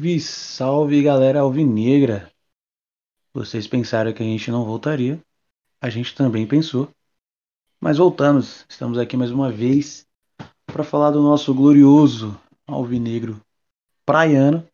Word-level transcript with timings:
Salve, 0.00 0.20
salve 0.20 1.02
galera 1.02 1.40
alvinegra! 1.40 2.32
Vocês 3.34 3.66
pensaram 3.66 4.14
que 4.14 4.22
a 4.22 4.26
gente 4.26 4.50
não 4.50 4.64
voltaria? 4.64 5.22
A 5.78 5.90
gente 5.90 6.14
também 6.14 6.46
pensou. 6.46 6.88
Mas 7.78 7.98
voltamos, 7.98 8.64
estamos 8.66 8.96
aqui 8.96 9.14
mais 9.14 9.30
uma 9.30 9.52
vez 9.52 10.08
para 10.64 10.82
falar 10.82 11.10
do 11.10 11.22
nosso 11.22 11.52
glorioso 11.54 12.40
alvinegro 12.66 13.44
praiano, 14.06 14.66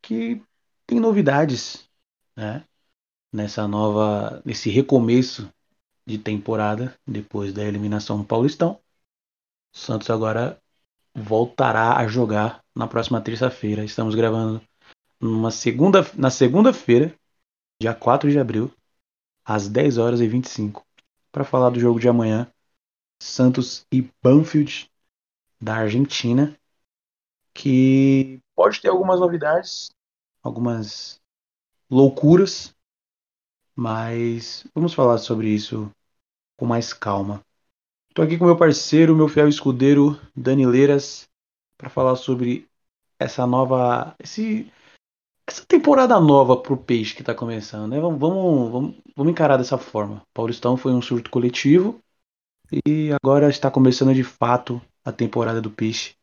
que 0.00 0.40
tem 0.86 1.00
novidades, 1.00 1.84
né? 2.36 2.64
Nessa 3.32 3.66
nova, 3.66 4.40
nesse 4.44 4.70
recomeço 4.70 5.52
de 6.06 6.18
temporada 6.18 6.96
depois 7.04 7.52
da 7.52 7.64
eliminação 7.64 8.18
no 8.18 8.24
Paulistão. 8.24 8.80
Santos 9.72 10.08
agora 10.08 10.62
voltará 11.14 11.96
a 11.96 12.06
jogar 12.06 12.62
na 12.74 12.88
próxima 12.88 13.20
terça-feira. 13.20 13.84
Estamos 13.84 14.14
gravando 14.14 14.60
numa 15.20 15.50
segunda, 15.50 16.00
na 16.16 16.30
segunda-feira, 16.30 17.14
dia 17.80 17.94
4 17.94 18.30
de 18.30 18.38
abril, 18.38 18.72
às 19.44 19.68
10 19.68 19.98
horas 19.98 20.20
e 20.20 20.26
25, 20.26 20.84
para 21.30 21.44
falar 21.44 21.70
do 21.70 21.80
jogo 21.80 22.00
de 22.00 22.08
amanhã, 22.08 22.50
Santos 23.22 23.86
e 23.92 24.10
Banfield 24.22 24.90
da 25.60 25.76
Argentina, 25.76 26.58
que 27.54 28.40
pode 28.54 28.80
ter 28.80 28.88
algumas 28.88 29.20
novidades, 29.20 29.90
algumas 30.42 31.20
loucuras, 31.88 32.74
mas 33.74 34.66
vamos 34.74 34.92
falar 34.92 35.18
sobre 35.18 35.48
isso 35.48 35.90
com 36.56 36.66
mais 36.66 36.92
calma. 36.92 37.40
Estou 38.14 38.24
aqui 38.24 38.38
com 38.38 38.44
meu 38.44 38.56
parceiro, 38.56 39.16
meu 39.16 39.26
fiel 39.26 39.48
escudeiro, 39.48 40.16
Dani 40.36 40.64
Leiras, 40.64 41.28
para 41.76 41.90
falar 41.90 42.14
sobre 42.14 42.68
essa 43.18 43.44
nova. 43.44 44.14
Esse, 44.20 44.72
essa 45.44 45.66
temporada 45.66 46.20
nova 46.20 46.56
pro 46.56 46.76
Peixe 46.76 47.12
que 47.12 47.22
está 47.22 47.34
começando. 47.34 47.90
Né? 47.90 47.98
Vamos, 47.98 48.20
vamos, 48.20 48.70
vamos, 48.70 48.96
vamos 49.16 49.32
encarar 49.32 49.56
dessa 49.56 49.76
forma. 49.76 50.22
Paulistão 50.32 50.76
foi 50.76 50.92
um 50.92 51.02
surto 51.02 51.28
coletivo 51.28 51.98
e 52.86 53.10
agora 53.20 53.48
está 53.48 53.68
começando 53.68 54.14
de 54.14 54.22
fato 54.22 54.80
a 55.04 55.10
temporada 55.10 55.60
do 55.60 55.72
Peixe. 55.72 56.14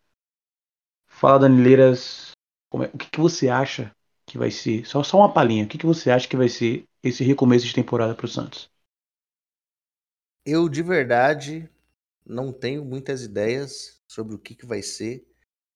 Fala, 1.09 1.39
Dani 1.39 1.61
Leiras, 1.61 2.31
é, 2.73 2.77
o 2.77 2.97
que, 2.97 3.09
que 3.09 3.19
você 3.19 3.49
acha 3.49 3.93
que 4.25 4.37
vai 4.37 4.49
ser? 4.49 4.85
Só, 4.85 5.03
só 5.03 5.17
uma 5.17 5.33
palhinha. 5.33 5.65
O 5.65 5.67
que, 5.67 5.77
que 5.77 5.85
você 5.85 6.09
acha 6.09 6.25
que 6.25 6.37
vai 6.37 6.47
ser 6.47 6.85
esse 7.03 7.21
recomeço 7.21 7.65
de 7.65 7.73
temporada 7.73 8.15
para 8.15 8.27
o 8.27 8.29
Santos? 8.29 8.71
Eu 10.45 10.69
de 10.69 10.81
verdade 10.81 11.69
não 12.25 12.51
tenho 12.51 12.85
muitas 12.85 13.23
ideias 13.23 14.01
sobre 14.07 14.35
o 14.35 14.39
que, 14.39 14.55
que 14.55 14.65
vai 14.65 14.81
ser. 14.81 15.25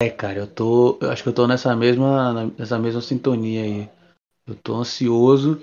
É, 0.01 0.09
cara, 0.09 0.39
eu 0.39 0.47
tô. 0.47 0.97
Eu 1.01 1.09
acho 1.09 1.23
que 1.23 1.29
eu 1.29 1.33
tô 1.33 1.47
nessa 1.47 1.75
mesma, 1.75 2.51
nessa 2.57 2.77
mesma 2.77 3.01
sintonia 3.01 3.63
aí. 3.63 3.89
Eu 4.45 4.55
tô 4.55 4.75
ansioso, 4.75 5.61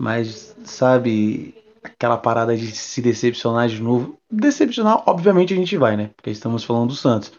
mas 0.00 0.56
sabe, 0.64 1.54
aquela 1.82 2.16
parada 2.16 2.56
de 2.56 2.70
se 2.72 3.02
decepcionar 3.02 3.68
de 3.68 3.82
novo. 3.82 4.18
Decepcionar, 4.30 5.02
obviamente, 5.06 5.52
a 5.52 5.56
gente 5.56 5.76
vai, 5.76 5.96
né? 5.96 6.10
Porque 6.16 6.30
estamos 6.30 6.64
falando 6.64 6.90
do 6.90 6.96
Santos. 6.96 7.32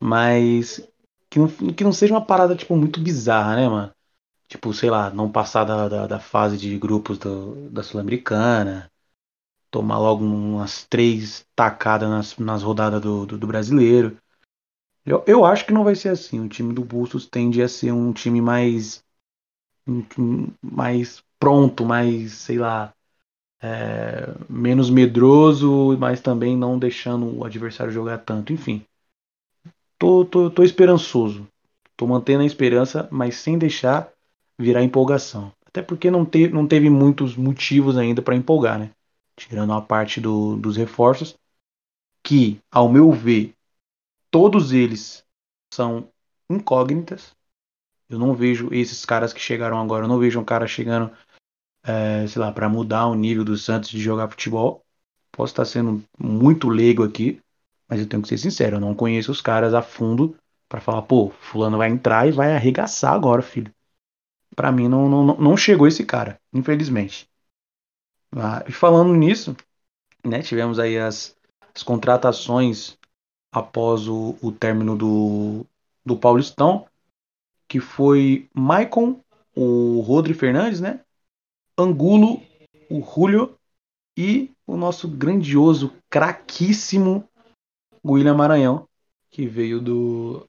Mas 0.00 0.86
que 1.30 1.38
não, 1.38 1.48
que 1.48 1.84
não 1.84 1.92
seja 1.92 2.12
uma 2.12 2.24
parada, 2.24 2.54
tipo, 2.54 2.76
muito 2.76 3.00
bizarra, 3.00 3.56
né, 3.56 3.68
mano? 3.68 3.92
Tipo, 4.46 4.72
sei 4.74 4.90
lá, 4.90 5.10
não 5.10 5.32
passar 5.32 5.64
da, 5.64 5.88
da, 5.88 6.06
da 6.06 6.20
fase 6.20 6.58
de 6.58 6.78
grupos 6.78 7.18
do, 7.18 7.70
da 7.70 7.82
Sul-Americana 7.82 8.91
tomar 9.72 9.98
logo 9.98 10.22
umas 10.22 10.84
três 10.84 11.46
tacadas 11.56 12.08
nas, 12.08 12.36
nas 12.36 12.62
rodadas 12.62 13.00
do, 13.00 13.24
do, 13.24 13.38
do 13.38 13.46
brasileiro. 13.46 14.18
Eu, 15.04 15.24
eu, 15.26 15.44
acho 15.44 15.64
que 15.66 15.72
não 15.72 15.82
vai 15.82 15.96
ser 15.96 16.10
assim. 16.10 16.38
O 16.38 16.48
time 16.48 16.74
do 16.74 16.84
Bustos 16.84 17.26
tende 17.26 17.62
a 17.62 17.68
ser 17.68 17.90
um 17.90 18.12
time 18.12 18.40
mais. 18.40 19.02
mais 20.62 21.24
pronto, 21.40 21.84
mais, 21.84 22.32
sei 22.34 22.58
lá. 22.58 22.92
É, 23.62 24.34
menos 24.48 24.90
medroso, 24.90 25.96
mas 25.98 26.20
também 26.20 26.56
não 26.56 26.78
deixando 26.78 27.38
o 27.38 27.44
adversário 27.44 27.92
jogar 27.92 28.18
tanto. 28.18 28.52
Enfim. 28.52 28.84
Tô, 29.98 30.24
tô, 30.24 30.50
tô 30.50 30.62
esperançoso. 30.62 31.48
Tô 31.96 32.06
mantendo 32.06 32.42
a 32.42 32.46
esperança, 32.46 33.08
mas 33.10 33.36
sem 33.36 33.56
deixar 33.56 34.12
virar 34.58 34.82
empolgação. 34.82 35.50
Até 35.64 35.80
porque 35.80 36.10
não, 36.10 36.26
te, 36.26 36.48
não 36.48 36.66
teve 36.66 36.90
muitos 36.90 37.36
motivos 37.36 37.96
ainda 37.96 38.20
para 38.20 38.36
empolgar, 38.36 38.78
né? 38.78 38.90
Tirando 39.48 39.72
a 39.72 39.80
parte 39.80 40.20
do, 40.20 40.56
dos 40.56 40.76
reforços, 40.76 41.36
que, 42.22 42.60
ao 42.70 42.88
meu 42.88 43.10
ver, 43.12 43.54
todos 44.30 44.72
eles 44.72 45.24
são 45.72 46.08
incógnitas. 46.48 47.34
Eu 48.08 48.18
não 48.18 48.34
vejo 48.34 48.68
esses 48.72 49.04
caras 49.04 49.32
que 49.32 49.40
chegaram 49.40 49.80
agora, 49.80 50.04
eu 50.04 50.08
não 50.08 50.18
vejo 50.18 50.38
um 50.38 50.44
cara 50.44 50.66
chegando, 50.66 51.10
é, 51.82 52.26
sei 52.26 52.40
lá, 52.40 52.52
para 52.52 52.68
mudar 52.68 53.06
o 53.06 53.14
nível 53.14 53.44
do 53.44 53.56
Santos 53.56 53.90
de 53.90 53.98
jogar 53.98 54.28
futebol. 54.28 54.84
Posso 55.32 55.52
estar 55.52 55.64
sendo 55.64 56.04
muito 56.18 56.68
leigo 56.68 57.02
aqui, 57.02 57.40
mas 57.88 58.00
eu 58.00 58.06
tenho 58.06 58.22
que 58.22 58.28
ser 58.28 58.38
sincero, 58.38 58.76
eu 58.76 58.80
não 58.80 58.94
conheço 58.94 59.32
os 59.32 59.40
caras 59.40 59.74
a 59.74 59.82
fundo 59.82 60.36
para 60.68 60.80
falar, 60.80 61.02
pô, 61.02 61.30
fulano 61.40 61.78
vai 61.78 61.90
entrar 61.90 62.28
e 62.28 62.32
vai 62.32 62.54
arregaçar 62.54 63.12
agora, 63.12 63.42
filho. 63.42 63.72
Para 64.54 64.70
mim 64.70 64.88
não, 64.88 65.08
não, 65.08 65.36
não 65.36 65.56
chegou 65.56 65.86
esse 65.86 66.04
cara, 66.04 66.38
infelizmente. 66.52 67.28
Ah, 68.34 68.64
e 68.66 68.72
falando 68.72 69.14
nisso, 69.14 69.54
né, 70.24 70.40
tivemos 70.40 70.78
aí 70.78 70.98
as, 70.98 71.36
as 71.74 71.82
contratações 71.82 72.96
após 73.52 74.08
o, 74.08 74.36
o 74.40 74.50
término 74.50 74.96
do, 74.96 75.66
do 76.04 76.16
Paulistão, 76.16 76.86
que 77.68 77.78
foi 77.78 78.48
Maicon, 78.54 79.20
o 79.54 80.00
Rodri 80.00 80.32
Fernandes, 80.32 80.80
né? 80.80 81.04
Angulo, 81.76 82.42
o 82.90 83.02
Julio 83.02 83.54
e 84.16 84.50
o 84.66 84.76
nosso 84.76 85.08
grandioso, 85.08 85.92
craquíssimo 86.08 87.28
William 88.04 88.34
Maranhão, 88.34 88.88
que 89.30 89.46
veio 89.46 89.80
do, 89.80 90.48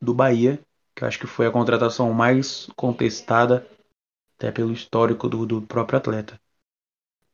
do 0.00 0.12
Bahia, 0.12 0.60
que 0.96 1.04
eu 1.04 1.08
acho 1.08 1.18
que 1.18 1.26
foi 1.26 1.46
a 1.46 1.52
contratação 1.52 2.12
mais 2.12 2.66
contestada, 2.74 3.68
até 4.36 4.50
pelo 4.50 4.72
histórico 4.72 5.28
do, 5.28 5.46
do 5.46 5.62
próprio 5.62 5.98
atleta 5.98 6.40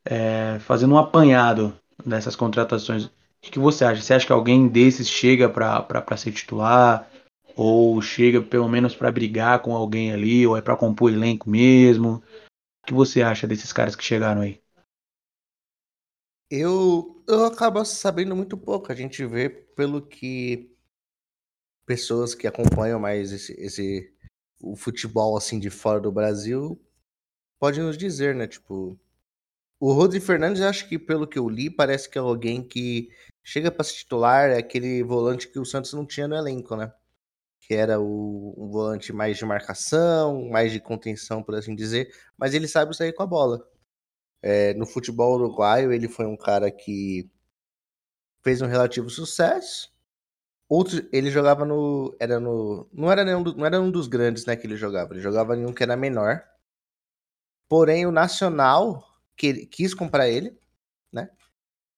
é, 0.07 0.59
fazendo 0.61 0.95
um 0.95 0.99
apanhado 0.99 1.77
dessas 2.05 2.37
contratações, 2.37 3.07
o 3.07 3.11
que 3.41 3.59
você 3.59 3.85
acha? 3.85 4.01
Você 4.01 4.15
acha 4.15 4.27
que 4.27 4.33
alguém 4.33 4.69
desses 4.69 5.09
chega 5.09 5.49
para 5.49 6.17
ser 6.17 6.33
titular? 6.33 7.11
Ou 7.57 8.01
chega 8.03 8.43
pelo 8.43 8.69
menos 8.69 8.95
para 8.95 9.11
brigar 9.11 9.61
com 9.63 9.75
alguém 9.75 10.13
ali? 10.13 10.47
Ou 10.47 10.57
é 10.57 10.61
para 10.61 10.77
compor 10.77 11.13
elenco 11.13 11.49
mesmo? 11.49 12.23
O 12.83 12.87
que 12.87 12.95
você 12.95 13.23
acha 13.23 13.47
desses 13.47 13.73
caras 13.73 13.97
que 13.97 14.05
chegaram 14.05 14.43
aí? 14.43 14.61
Eu, 16.51 17.25
eu 17.27 17.45
acabo 17.45 17.85
sabendo 17.85 18.37
muito 18.37 18.57
pouco. 18.57 18.93
A 18.93 18.95
gente 18.95 19.25
vê 19.27 19.49
pelo 19.49 20.03
que 20.03 20.71
pessoas 21.87 22.35
que 22.35 22.47
acompanham 22.47 23.01
mais 23.01 23.33
esse, 23.33 23.53
esse 23.61 24.13
o 24.61 24.77
futebol 24.77 25.37
assim 25.37 25.59
de 25.59 25.71
fora 25.71 26.01
do 26.01 26.11
Brasil 26.13 26.81
podem 27.59 27.83
nos 27.83 27.97
dizer, 27.97 28.35
né? 28.35 28.47
Tipo, 28.47 28.99
o 29.79 29.93
Rodri 29.93 30.21
Fernandes, 30.21 30.63
acho 30.63 30.89
que 30.89 30.99
pelo 30.99 31.27
que 31.27 31.39
eu 31.39 31.49
li, 31.49 31.71
parece 31.71 32.09
que 32.09 32.19
é 32.19 32.21
alguém 32.21 32.63
que 32.67 33.09
chega 33.45 33.71
para 33.71 33.85
se 33.85 33.97
titular, 33.97 34.51
é 34.51 34.59
aquele 34.59 35.03
volante 35.03 35.49
que 35.49 35.59
o 35.59 35.65
Santos 35.65 35.93
não 35.93 36.07
tinha 36.07 36.27
no 36.27 36.37
elenco, 36.37 36.77
né? 36.77 36.93
Que 37.61 37.75
era 37.75 38.01
o, 38.01 38.55
um 38.57 38.71
volante 38.71 39.13
mais 39.13 39.37
de 39.37 39.45
marcação, 39.45 40.49
mais 40.49 40.73
de 40.73 40.81
contenção, 40.81 41.43
por 41.43 41.55
assim 41.55 41.75
dizer, 41.75 42.11
mas 42.39 42.55
ele 42.55 42.69
sabe 42.69 42.97
sair 42.97 43.13
com 43.13 43.23
a 43.23 43.27
bola. 43.27 43.69
É, 44.43 44.75
no 44.75 44.87
futebol 44.87 45.35
uruguaio, 45.35 45.93
ele 45.93 46.09
foi 46.09 46.27
um 46.27 46.37
cara 46.37 46.71
que 46.71 47.31
fez 48.43 48.63
um 48.63 48.67
relativo 48.67 49.11
sucesso. 49.11 49.93
Outro, 50.69 51.07
ele 51.13 51.31
jogava 51.31 51.65
no, 51.65 52.17
era 52.21 52.41
no, 52.41 52.89
não 52.93 53.11
era 53.11 53.25
nenhum, 53.25 53.43
não 53.45 53.67
era 53.67 53.81
um 53.81 53.91
dos 53.91 54.09
grandes, 54.09 54.47
né, 54.47 54.57
que 54.57 54.67
ele 54.67 54.77
jogava. 54.77 55.15
Ele 55.15 55.21
jogava 55.21 55.57
em 55.57 55.67
um 55.67 55.73
que 55.73 55.83
era 55.83 55.97
menor. 55.97 56.43
Porém, 57.69 58.07
o 58.07 58.13
Nacional 58.13 59.16
que, 59.37 59.67
quis 59.67 59.95
comprar 59.95 60.29
ele, 60.29 60.57
né? 61.13 61.31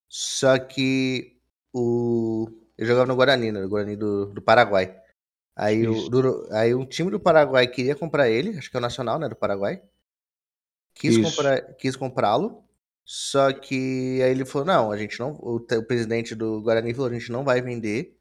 Só 0.08 0.58
que 0.58 1.38
o. 1.72 2.48
Ele 2.76 2.88
jogava 2.88 3.06
no 3.06 3.16
Guarani, 3.16 3.52
né? 3.52 3.60
No 3.60 3.68
Guarani 3.68 3.96
do, 3.96 4.26
do 4.26 4.42
Paraguai. 4.42 4.96
Aí, 5.56 5.86
o, 5.86 6.08
do, 6.08 6.48
aí 6.52 6.74
um 6.74 6.86
time 6.86 7.10
do 7.10 7.18
Paraguai 7.18 7.66
queria 7.66 7.96
comprar 7.96 8.30
ele, 8.30 8.56
acho 8.56 8.70
que 8.70 8.76
é 8.76 8.78
o 8.78 8.80
Nacional, 8.80 9.18
né? 9.18 9.28
Do 9.28 9.36
Paraguai. 9.36 9.82
Quis, 10.94 11.18
comprar, 11.18 11.60
quis 11.74 11.96
comprá-lo. 11.96 12.64
Só 13.04 13.52
que 13.52 14.20
aí 14.22 14.30
ele 14.30 14.44
falou: 14.44 14.66
não, 14.66 14.92
a 14.92 14.96
gente 14.96 15.18
não. 15.18 15.32
O, 15.40 15.56
o 15.56 15.82
presidente 15.84 16.34
do 16.34 16.60
Guarani 16.60 16.94
falou: 16.94 17.10
a 17.10 17.14
gente 17.14 17.32
não 17.32 17.44
vai 17.44 17.60
vender 17.60 18.16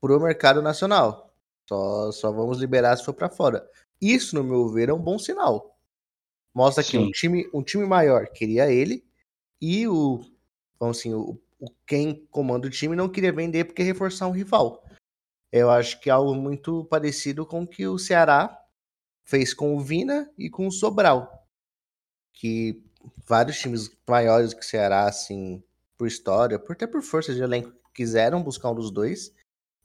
pro 0.00 0.20
mercado 0.20 0.60
nacional. 0.60 1.32
Só, 1.68 2.12
só 2.12 2.32
vamos 2.32 2.58
liberar 2.58 2.96
se 2.96 3.04
for 3.04 3.14
para 3.14 3.30
fora. 3.30 3.66
Isso, 4.00 4.34
no 4.34 4.42
meu 4.42 4.68
ver, 4.68 4.88
é 4.88 4.92
um 4.92 4.98
bom 4.98 5.18
sinal. 5.18 5.71
Mostra 6.54 6.84
que 6.84 6.98
um 6.98 7.10
time, 7.10 7.48
um 7.52 7.62
time 7.62 7.84
maior 7.84 8.26
queria 8.28 8.70
ele 8.70 9.04
e 9.60 9.86
o, 9.88 10.20
vamos 10.78 10.98
assim, 10.98 11.14
o, 11.14 11.40
o 11.58 11.70
quem 11.86 12.26
comanda 12.30 12.66
o 12.66 12.70
time 12.70 12.94
não 12.94 13.08
queria 13.08 13.32
vender 13.32 13.64
porque 13.64 13.82
reforçar 13.82 14.26
um 14.26 14.32
rival. 14.32 14.84
Eu 15.50 15.70
acho 15.70 16.00
que 16.00 16.08
é 16.08 16.12
algo 16.12 16.34
muito 16.34 16.84
parecido 16.86 17.44
com 17.44 17.62
o 17.62 17.66
que 17.66 17.86
o 17.86 17.98
Ceará 17.98 18.58
fez 19.22 19.54
com 19.54 19.76
o 19.76 19.80
Vina 19.80 20.30
e 20.36 20.50
com 20.50 20.66
o 20.66 20.72
Sobral. 20.72 21.46
Que 22.32 22.82
vários 23.26 23.58
times 23.58 23.90
maiores 24.08 24.54
que 24.54 24.60
o 24.60 24.64
Ceará, 24.64 25.06
assim, 25.06 25.62
por 25.96 26.06
história, 26.06 26.58
por 26.58 26.72
até 26.72 26.86
por 26.86 27.02
força 27.02 27.34
de 27.34 27.42
elenco, 27.42 27.72
quiseram 27.94 28.42
buscar 28.42 28.70
um 28.70 28.74
dos 28.74 28.90
dois. 28.90 29.34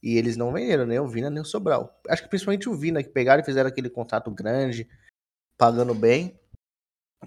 E 0.02 0.18
eles 0.18 0.38
não 0.38 0.54
venderam 0.54 0.86
nem 0.86 1.00
o 1.00 1.08
Vina 1.08 1.30
nem 1.30 1.42
o 1.42 1.46
Sobral. 1.46 2.00
Acho 2.08 2.24
que 2.24 2.30
principalmente 2.30 2.70
o 2.70 2.74
Vina, 2.74 3.04
que 3.04 3.10
pegaram 3.10 3.42
e 3.42 3.46
fizeram 3.46 3.68
aquele 3.68 3.90
contrato 3.90 4.32
grande, 4.32 4.88
pagando 5.58 5.94
bem. 5.94 6.40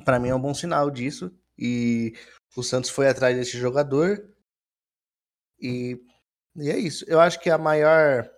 Para 0.05 0.19
mim 0.19 0.29
é 0.29 0.35
um 0.35 0.41
bom 0.41 0.55
sinal 0.55 0.91
disso. 0.91 1.33
E 1.59 2.15
o 2.57 2.63
Santos 2.63 2.91
foi 2.91 3.09
atrás 3.09 3.37
desse 3.37 3.59
jogador. 3.59 4.25
E, 5.61 6.01
e 6.57 6.71
é 6.71 6.79
isso. 6.79 7.05
Eu 7.09 7.21
acho 7.21 7.41
que 7.41 7.51
a 7.51 7.59
maior. 7.59 8.31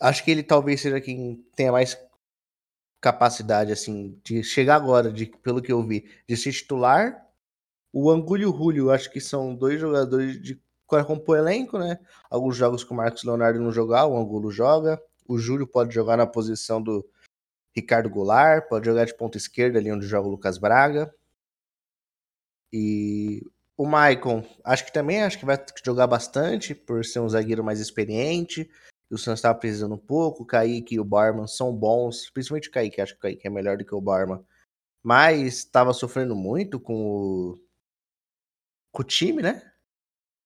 Acho 0.00 0.24
que 0.24 0.30
ele 0.30 0.42
talvez 0.42 0.80
seja 0.80 1.00
quem 1.00 1.44
tenha 1.56 1.72
mais 1.72 1.98
capacidade, 3.00 3.72
assim, 3.72 4.20
de 4.24 4.42
chegar 4.42 4.76
agora, 4.76 5.12
de, 5.12 5.26
pelo 5.26 5.62
que 5.62 5.72
eu 5.72 5.82
vi, 5.82 6.08
de 6.28 6.36
ser 6.36 6.52
titular. 6.52 7.26
O 7.92 8.10
Angulo 8.10 8.42
e 8.42 8.46
o 8.46 8.56
Julio, 8.56 8.90
acho 8.90 9.10
que 9.10 9.20
são 9.20 9.54
dois 9.54 9.80
jogadores 9.80 10.40
de 10.40 10.60
compor 10.86 11.38
elenco, 11.38 11.78
né? 11.78 11.98
Alguns 12.30 12.56
jogos 12.56 12.84
que 12.84 12.92
o 12.92 12.96
Marcos 12.96 13.24
Leonardo 13.24 13.60
não 13.60 13.72
jogar, 13.72 14.06
o 14.06 14.16
Angulo 14.16 14.50
joga. 14.50 15.00
O 15.26 15.38
Júlio 15.38 15.66
pode 15.66 15.94
jogar 15.94 16.16
na 16.16 16.26
posição 16.26 16.82
do 16.82 17.06
Ricardo 17.74 18.10
Goulart, 18.10 18.68
pode 18.68 18.86
jogar 18.86 19.04
de 19.04 19.16
ponta 19.16 19.36
esquerda 19.36 19.78
ali 19.78 19.92
onde 19.92 20.06
joga 20.06 20.28
o 20.28 20.30
Lucas 20.30 20.58
Braga. 20.58 21.14
E 22.72 23.42
o 23.76 23.86
Maicon, 23.86 24.44
acho 24.64 24.84
que 24.84 24.92
também 24.92 25.22
acho 25.22 25.38
que 25.38 25.44
vai 25.44 25.56
jogar 25.84 26.06
bastante 26.06 26.74
por 26.74 27.04
ser 27.04 27.20
um 27.20 27.28
zagueiro 27.28 27.62
mais 27.62 27.80
experiente. 27.80 28.68
O 29.10 29.16
Santos 29.16 29.38
estava 29.38 29.58
precisando 29.58 29.94
um 29.94 29.98
pouco. 29.98 30.42
O 30.42 30.46
Kaique 30.46 30.96
e 30.96 31.00
o 31.00 31.04
Barman 31.04 31.46
são 31.46 31.74
bons, 31.74 32.28
principalmente 32.30 32.68
o 32.68 32.72
Kaique, 32.72 33.00
acho 33.00 33.14
que 33.14 33.18
o 33.18 33.22
Kaique 33.22 33.46
é 33.46 33.50
melhor 33.50 33.76
do 33.78 33.84
que 33.84 33.94
o 33.94 34.00
Barman. 34.00 34.44
Mas 35.02 35.58
estava 35.58 35.92
sofrendo 35.92 36.34
muito 36.34 36.80
com 36.80 36.94
o, 36.94 37.58
com 38.92 39.02
o 39.02 39.04
time, 39.04 39.42
né? 39.42 39.62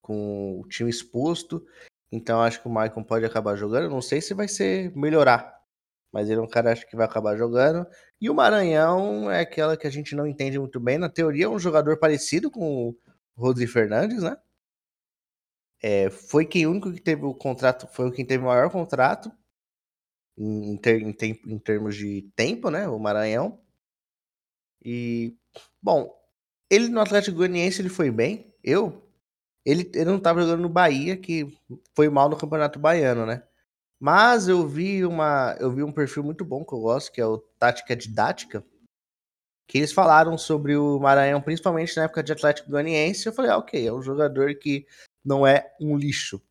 Com 0.02 0.60
o 0.60 0.68
time 0.68 0.90
exposto. 0.90 1.66
Então 2.12 2.42
acho 2.42 2.60
que 2.60 2.68
o 2.68 2.70
Maicon 2.70 3.02
pode 3.02 3.24
acabar 3.24 3.56
jogando. 3.56 3.90
Não 3.90 4.02
sei 4.02 4.20
se 4.20 4.34
vai 4.34 4.46
ser 4.46 4.94
melhorar 4.94 5.61
mas 6.12 6.28
ele 6.28 6.40
é 6.40 6.42
um 6.42 6.48
cara 6.48 6.72
acho 6.72 6.86
que 6.86 6.96
vai 6.96 7.06
acabar 7.06 7.36
jogando. 7.36 7.86
E 8.20 8.28
o 8.28 8.34
Maranhão 8.34 9.30
é 9.30 9.40
aquela 9.40 9.76
que 9.76 9.86
a 9.86 9.90
gente 9.90 10.14
não 10.14 10.26
entende 10.26 10.58
muito 10.58 10.78
bem. 10.78 10.98
Na 10.98 11.08
teoria, 11.08 11.46
é 11.46 11.48
um 11.48 11.58
jogador 11.58 11.98
parecido 11.98 12.50
com 12.50 12.88
o 12.90 12.96
Rodrigo 13.36 13.72
Fernandes, 13.72 14.22
né? 14.22 14.36
É, 15.82 16.10
foi 16.10 16.46
quem 16.46 16.66
único 16.66 16.92
que 16.92 17.00
teve 17.00 17.24
o 17.24 17.34
contrato, 17.34 17.88
foi 17.88 18.12
quem 18.12 18.24
teve 18.24 18.44
o 18.44 18.46
maior 18.46 18.70
contrato 18.70 19.32
em, 20.38 20.76
ter, 20.76 21.00
em, 21.02 21.14
em 21.46 21.58
termos 21.58 21.96
de 21.96 22.30
tempo, 22.36 22.70
né? 22.70 22.86
O 22.88 22.98
Maranhão. 22.98 23.58
E, 24.84 25.36
bom, 25.82 26.14
ele 26.70 26.88
no 26.88 27.00
Atlético 27.00 27.38
Goianiense 27.38 27.80
ele 27.80 27.88
foi 27.88 28.10
bem. 28.10 28.54
Eu, 28.62 29.02
ele, 29.64 29.90
ele 29.94 30.04
não 30.04 30.18
estava 30.18 30.42
jogando 30.42 30.62
no 30.62 30.68
Bahia, 30.68 31.16
que 31.16 31.46
foi 31.94 32.08
mal 32.08 32.28
no 32.28 32.36
Campeonato 32.36 32.78
Baiano, 32.78 33.26
né? 33.26 33.42
Mas 34.04 34.48
eu 34.48 34.66
vi 34.66 35.06
uma, 35.06 35.56
eu 35.60 35.70
vi 35.70 35.84
um 35.84 35.92
perfil 35.92 36.24
muito 36.24 36.44
bom 36.44 36.64
que 36.64 36.72
eu 36.72 36.80
gosto, 36.80 37.12
que 37.12 37.20
é 37.20 37.24
o 37.24 37.38
Tática 37.38 37.94
Didática, 37.94 38.64
que 39.68 39.78
eles 39.78 39.92
falaram 39.92 40.36
sobre 40.36 40.76
o 40.76 40.98
Maranhão, 40.98 41.40
principalmente 41.40 41.96
na 41.96 42.02
época 42.02 42.20
de 42.20 42.32
Atlético 42.32 42.68
Goianiense. 42.68 43.24
Eu 43.24 43.32
falei, 43.32 43.52
ah, 43.52 43.58
ok, 43.58 43.86
é 43.86 43.92
um 43.92 44.02
jogador 44.02 44.52
que 44.56 44.84
não 45.24 45.46
é 45.46 45.72
um 45.80 45.96
lixo, 45.96 46.42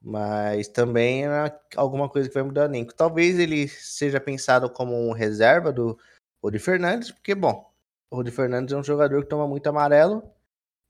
mas 0.00 0.66
também 0.66 1.24
é 1.24 1.56
alguma 1.76 2.08
coisa 2.08 2.28
que 2.28 2.34
vai 2.34 2.42
mudar 2.42 2.62
o 2.62 2.64
elenco. 2.64 2.92
Talvez 2.92 3.38
ele 3.38 3.68
seja 3.68 4.18
pensado 4.18 4.68
como 4.68 5.08
um 5.08 5.12
reserva 5.12 5.72
do 5.72 5.96
Rodi 6.42 6.58
Fernandes, 6.58 7.12
porque, 7.12 7.32
bom, 7.32 7.72
o 8.10 8.16
Rodi 8.16 8.32
Fernandes 8.32 8.74
é 8.74 8.76
um 8.76 8.82
jogador 8.82 9.22
que 9.22 9.28
toma 9.28 9.46
muito 9.46 9.68
amarelo, 9.68 10.28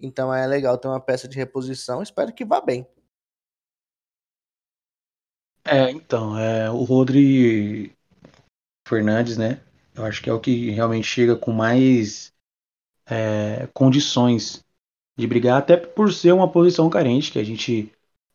então 0.01 0.33
é 0.33 0.47
legal 0.47 0.79
ter 0.79 0.89
uma 0.89 0.99
peça 0.99 1.29
de 1.29 1.37
reposição. 1.37 2.03
Espero 2.03 2.33
que 2.33 2.47
vá 2.47 2.63
bem. 2.63 2.89
É, 5.65 5.91
então, 5.91 6.37
é, 6.37 6.71
o 6.71 6.83
Rodri 6.83 7.93
Fernandes, 8.87 9.37
né? 9.37 9.61
Eu 9.95 10.05
acho 10.05 10.23
que 10.23 10.29
é 10.29 10.33
o 10.33 10.41
que 10.41 10.71
realmente 10.71 11.07
chega 11.07 11.37
com 11.37 11.53
mais 11.53 12.33
é, 13.07 13.69
condições 13.73 14.65
de 15.17 15.27
brigar, 15.27 15.59
até 15.59 15.77
por 15.77 16.13
ser 16.13 16.33
uma 16.33 16.51
posição 16.51 16.89
carente, 16.89 17.31
que 17.31 17.39
a 17.39 17.45
gente 17.45 17.93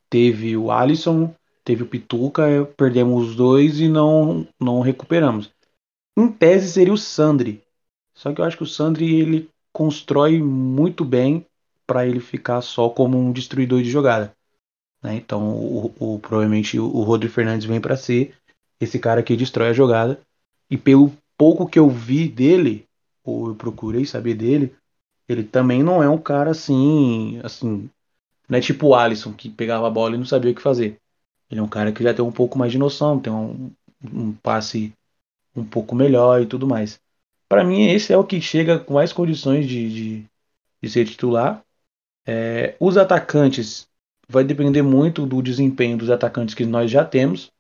teve 0.10 0.56
o 0.56 0.72
Alisson, 0.72 1.34
teve 1.66 1.84
o 1.84 1.88
Pituca, 1.88 2.66
perdemos 2.78 3.30
os 3.30 3.36
dois 3.36 3.80
e 3.80 3.90
não, 3.90 4.48
não 4.60 4.80
recuperamos. 4.82 5.52
Em 6.18 6.32
tese 6.32 6.72
seria 6.72 6.94
o 6.94 6.98
Sandri, 6.98 7.64
só 8.14 8.34
que 8.34 8.40
eu 8.40 8.46
acho 8.46 8.58
que 8.58 8.64
o 8.64 8.68
Sandri 8.68 9.20
ele 9.20 9.50
constrói 9.74 10.42
muito 10.42 11.04
bem 11.04 11.46
para 11.86 12.06
ele 12.06 12.20
ficar 12.20 12.62
só 12.62 12.90
como 12.90 13.18
um 13.18 13.32
destruidor 13.32 13.82
de 13.82 13.90
jogada. 13.90 14.37
Né? 15.08 15.16
Então, 15.16 15.56
o, 15.56 15.94
o, 15.98 16.20
provavelmente 16.20 16.78
o 16.78 17.02
Rodrigo 17.02 17.34
Fernandes 17.34 17.66
vem 17.66 17.80
para 17.80 17.96
ser 17.96 18.36
esse 18.78 19.00
cara 19.00 19.24
que 19.24 19.38
destrói 19.38 19.70
a 19.70 19.74
jogada. 19.74 20.20
E 20.70 20.78
pelo 20.78 21.14
pouco 21.38 21.68
que 21.68 21.80
eu 21.80 21.90
vi 21.90 22.28
dele, 22.28 22.86
ou 23.24 23.48
eu 23.48 23.56
procurei 23.56 24.06
saber 24.06 24.36
dele, 24.36 24.76
ele 25.30 25.44
também 25.44 25.82
não 25.82 26.04
é 26.04 26.10
um 26.10 26.18
cara 26.18 26.52
assim, 26.52 27.40
assim, 27.42 27.90
não 28.50 28.58
é 28.58 28.62
tipo 28.62 28.88
o 28.88 28.96
Alisson 28.96 29.32
que 29.32 29.50
pegava 29.50 29.88
a 29.88 29.90
bola 29.90 30.16
e 30.16 30.18
não 30.18 30.26
sabia 30.26 30.52
o 30.52 30.56
que 30.56 30.62
fazer. 30.62 30.98
Ele 31.50 31.62
é 31.62 31.64
um 31.64 31.70
cara 31.70 31.94
que 31.94 32.04
já 32.04 32.14
tem 32.14 32.24
um 32.24 32.32
pouco 32.32 32.58
mais 32.58 32.74
de 32.74 32.78
noção, 32.78 33.18
tem 33.18 33.32
um, 33.32 33.72
um 34.14 34.34
passe 34.34 34.92
um 35.56 35.64
pouco 35.64 35.96
melhor 35.96 36.42
e 36.42 36.46
tudo 36.46 36.68
mais. 36.68 37.00
Para 37.48 37.64
mim, 37.64 37.90
esse 37.90 38.12
é 38.12 38.18
o 38.18 38.26
que 38.26 38.42
chega 38.42 38.78
com 38.78 38.96
mais 38.96 39.14
condições 39.14 39.66
de, 39.66 39.90
de, 39.90 40.26
de 40.84 40.90
ser 40.90 41.06
titular. 41.06 41.64
É, 42.26 42.76
os 42.78 42.98
atacantes 42.98 43.88
vai 44.30 44.44
depender 44.44 44.82
muito 44.82 45.26
do 45.26 45.42
desempenho 45.42 45.98
dos 45.98 46.10
atacantes 46.10 46.54
que 46.54 46.66
nós 46.66 46.92
já 46.92 47.06
temos 47.06 47.52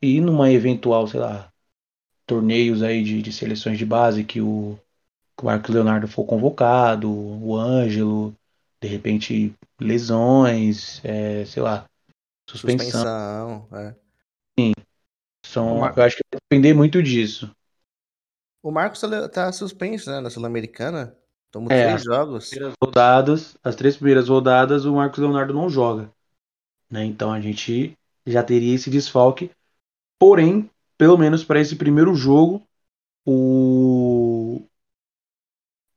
e 0.00 0.20
numa 0.20 0.50
eventual, 0.50 1.06
sei 1.06 1.20
lá, 1.20 1.52
torneios 2.26 2.82
aí 2.82 3.02
de, 3.04 3.22
de 3.22 3.32
seleções 3.32 3.78
de 3.78 3.86
base 3.86 4.24
que 4.24 4.40
o, 4.40 4.78
que 5.36 5.44
o 5.44 5.46
Marcos 5.46 5.74
Leonardo 5.74 6.08
for 6.08 6.24
convocado, 6.24 7.10
o 7.10 7.56
Ângelo, 7.56 8.34
de 8.80 8.88
repente 8.88 9.54
lesões, 9.80 11.00
é, 11.04 11.44
sei 11.44 11.62
lá, 11.62 11.84
suspensão. 12.48 12.86
suspensão 12.90 13.68
é. 13.72 13.94
Sim. 14.58 14.72
São, 15.44 15.78
Mar... 15.78 15.96
Eu 15.96 16.02
acho 16.02 16.16
que 16.16 16.22
vai 16.32 16.40
depender 16.50 16.74
muito 16.74 17.02
disso. 17.02 17.54
O 18.62 18.70
Marcos 18.70 19.00
tá, 19.00 19.28
tá 19.28 19.52
suspenso, 19.52 20.10
né, 20.10 20.20
na 20.20 20.30
Sul-Americana. 20.30 21.16
Tomou 21.52 21.70
é, 21.70 21.84
três 21.84 22.02
jogos. 22.02 22.48
Primeiras 22.48 22.74
rodadas, 22.82 23.56
as 23.62 23.76
três 23.76 23.94
primeiras 23.94 24.28
rodadas 24.28 24.86
o 24.86 24.94
Marcos 24.94 25.18
Leonardo 25.18 25.52
não 25.52 25.68
joga. 25.68 26.10
Né? 26.90 27.04
Então 27.04 27.30
a 27.30 27.40
gente 27.40 27.96
já 28.26 28.42
teria 28.42 28.74
esse 28.74 28.88
desfalque. 28.88 29.50
Porém, 30.18 30.70
pelo 30.96 31.18
menos 31.18 31.44
para 31.44 31.60
esse 31.60 31.76
primeiro 31.76 32.14
jogo, 32.14 32.66
o 33.26 34.62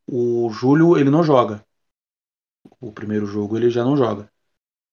o 0.08 0.50
Júlio 0.52 0.98
ele 0.98 1.10
não 1.10 1.24
joga. 1.24 1.66
O 2.80 2.92
primeiro 2.92 3.26
jogo 3.26 3.58
ele 3.58 3.70
já 3.70 3.84
não 3.84 3.96
joga. 3.96 4.30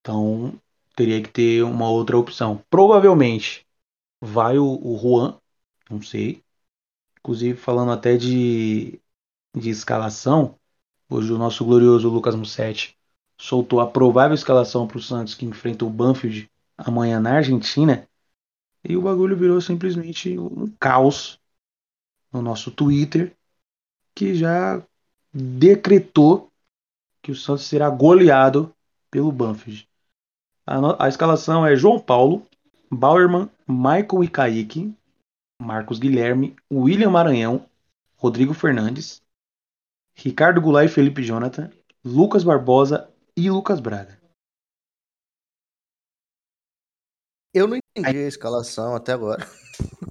Então 0.01 0.55
teria 0.95 1.21
que 1.21 1.29
ter 1.29 1.65
uma 1.65 1.91
outra 1.91 2.17
opção. 2.17 2.65
Provavelmente 2.71 3.67
vai 4.21 4.59
o, 4.59 4.79
o 4.81 4.97
Juan, 4.97 5.39
não 5.91 6.01
sei. 6.01 6.43
Inclusive 7.19 7.59
falando 7.59 7.91
até 7.93 8.17
de 8.17 9.01
de 9.55 9.71
escalação, 9.71 10.59
hoje 11.09 11.33
o 11.33 11.39
nosso 11.39 11.65
glorioso 11.65 12.09
Lucas 12.09 12.35
Mussetti 12.35 12.97
soltou 13.39 13.81
a 13.81 13.87
provável 13.87 14.35
escalação 14.35 14.87
para 14.87 14.99
o 14.99 15.03
Santos 15.03 15.35
que 15.35 15.45
enfrenta 15.45 15.85
o 15.85 15.91
Banfield 15.91 16.51
amanhã 16.77 17.21
na 17.21 17.35
Argentina. 17.35 18.09
E 18.85 18.97
o 18.97 19.03
bagulho 19.03 19.37
virou 19.37 19.61
simplesmente 19.61 20.39
um 20.39 20.67
caos 20.79 21.41
no 22.33 22.41
nosso 22.41 22.71
Twitter, 22.71 23.37
que 24.15 24.35
já 24.35 24.83
decretou 25.33 26.51
que 27.21 27.31
o 27.31 27.37
Santos 27.37 27.65
será 27.65 27.89
goleado 27.89 28.75
pelo 29.11 29.31
Banfield. 29.31 29.89
A, 30.67 31.05
a 31.05 31.09
escalação 31.09 31.67
é 31.67 31.77
João 31.77 32.01
Paulo, 32.01 32.47
Bauerman, 32.91 33.49
Michael 33.69 34.25
e 34.25 34.29
Kaique, 34.29 34.95
Marcos 35.61 35.99
Guilherme, 35.99 36.57
William 36.71 37.11
Maranhão, 37.11 37.67
Rodrigo 38.17 38.55
Fernandes, 38.55 39.22
Ricardo 40.15 40.61
Goulart 40.61 40.91
e 40.91 40.93
Felipe 40.93 41.23
Jonathan, 41.23 41.71
Lucas 42.05 42.45
Barbosa 42.45 43.11
e 43.37 43.51
Lucas 43.51 43.81
Braga. 43.81 44.21
Eu 47.55 47.67
não 47.67 47.77
entendi 47.77 48.19
a 48.19 48.29
escalação 48.29 48.95
até 48.95 49.13
agora. 49.13 49.47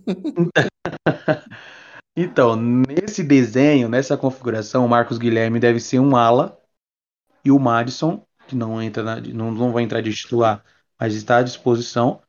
então, 2.15 2.55
nesse 2.55 3.23
desenho, 3.23 3.89
nessa 3.89 4.15
configuração, 4.15 4.85
o 4.85 4.89
Marcos 4.89 5.17
Guilherme 5.17 5.59
deve 5.59 5.79
ser 5.79 5.99
um 5.99 6.15
ala 6.15 6.59
e 7.43 7.51
o 7.51 7.57
Madison, 7.57 8.23
que 8.47 8.55
não 8.55 8.81
entra 8.81 9.01
na, 9.01 9.19
não, 9.19 9.51
não 9.51 9.71
vai 9.71 9.83
entrar 9.83 10.01
de 10.01 10.13
titular, 10.13 10.63
mas 10.99 11.15
está 11.15 11.37
à 11.37 11.43
disposição. 11.43 12.21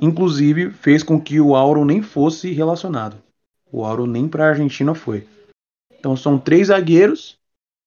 Inclusive, 0.00 0.72
fez 0.72 1.02
com 1.02 1.20
que 1.20 1.40
o 1.40 1.54
Auro 1.54 1.84
nem 1.84 2.02
fosse 2.02 2.52
relacionado. 2.52 3.22
O 3.70 3.84
Auro 3.84 4.06
nem 4.06 4.28
para 4.28 4.46
a 4.46 4.48
Argentina 4.48 4.94
foi. 4.94 5.26
Então 6.06 6.16
são 6.16 6.38
três 6.38 6.68
zagueiros, 6.68 7.36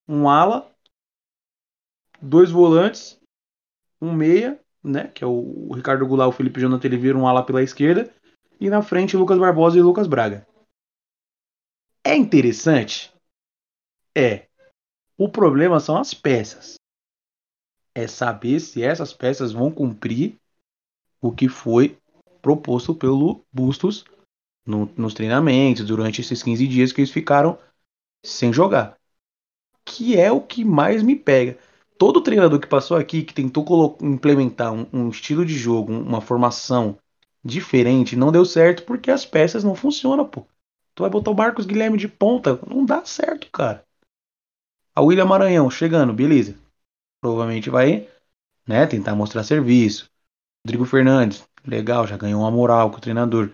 um 0.05 0.27
ala, 0.27 0.69
dois 2.21 2.51
volantes, 2.51 3.17
um 4.01 4.11
meia, 4.11 4.59
né? 4.83 5.07
Que 5.07 5.23
é 5.23 5.27
o, 5.27 5.71
Ricardo 5.73 6.05
Goulart, 6.05 6.27
o 6.27 6.33
Felipe 6.33 6.59
Jonathan 6.59 6.89
Oliveira, 6.89 7.17
um 7.17 7.25
ala 7.25 7.45
pela 7.45 7.63
esquerda. 7.63 8.13
E 8.59 8.69
na 8.69 8.81
frente, 8.81 9.15
Lucas 9.15 9.38
Barbosa 9.38 9.77
e 9.77 9.81
Lucas 9.81 10.05
Braga. 10.05 10.45
É 12.03 12.13
interessante? 12.13 13.13
É. 14.13 14.49
O 15.17 15.29
problema 15.29 15.79
são 15.79 15.95
as 15.95 16.13
peças. 16.13 16.75
É 17.95 18.05
saber 18.05 18.59
se 18.59 18.83
essas 18.83 19.13
peças 19.13 19.53
vão 19.53 19.71
cumprir 19.71 20.38
o 21.21 21.31
que 21.31 21.47
foi 21.47 21.97
proposto 22.41 22.93
pelo 22.93 23.45
Bustos 23.49 24.03
no, 24.65 24.88
nos 24.97 25.13
treinamentos, 25.13 25.85
durante 25.85 26.19
esses 26.19 26.43
15 26.43 26.67
dias 26.67 26.91
que 26.91 26.99
eles 26.99 27.11
ficaram 27.11 27.57
sem 28.23 28.51
jogar. 28.53 28.97
Que 29.85 30.19
é 30.19 30.31
o 30.31 30.41
que 30.41 30.63
mais 30.63 31.01
me 31.03 31.15
pega. 31.15 31.57
Todo 31.97 32.21
treinador 32.21 32.59
que 32.59 32.67
passou 32.67 32.95
aqui, 32.95 33.23
que 33.23 33.33
tentou 33.33 33.97
implementar 34.01 34.71
um, 34.73 34.88
um 34.93 35.09
estilo 35.09 35.45
de 35.45 35.57
jogo, 35.57 35.91
uma 35.91 36.21
formação 36.21 36.97
diferente, 37.43 38.15
não 38.15 38.31
deu 38.31 38.45
certo 38.45 38.83
porque 38.83 39.11
as 39.11 39.25
peças 39.25 39.63
não 39.63 39.75
funcionam, 39.75 40.25
pô. 40.27 40.45
Tu 40.95 41.03
vai 41.03 41.09
botar 41.09 41.31
o 41.31 41.35
Marcos 41.35 41.65
Guilherme 41.65 41.97
de 41.97 42.07
ponta, 42.07 42.59
não 42.67 42.85
dá 42.85 43.05
certo, 43.05 43.49
cara. 43.51 43.85
A 44.95 45.01
William 45.01 45.25
Maranhão 45.25 45.69
chegando, 45.69 46.13
beleza. 46.13 46.55
Provavelmente 47.21 47.69
vai, 47.69 48.07
né, 48.67 48.85
tentar 48.85 49.15
mostrar 49.15 49.43
serviço. 49.43 50.09
Rodrigo 50.65 50.85
Fernandes, 50.85 51.47
legal, 51.65 52.05
já 52.05 52.17
ganhou 52.17 52.41
uma 52.41 52.51
moral 52.51 52.91
com 52.91 52.97
o 52.97 53.01
treinador. 53.01 53.51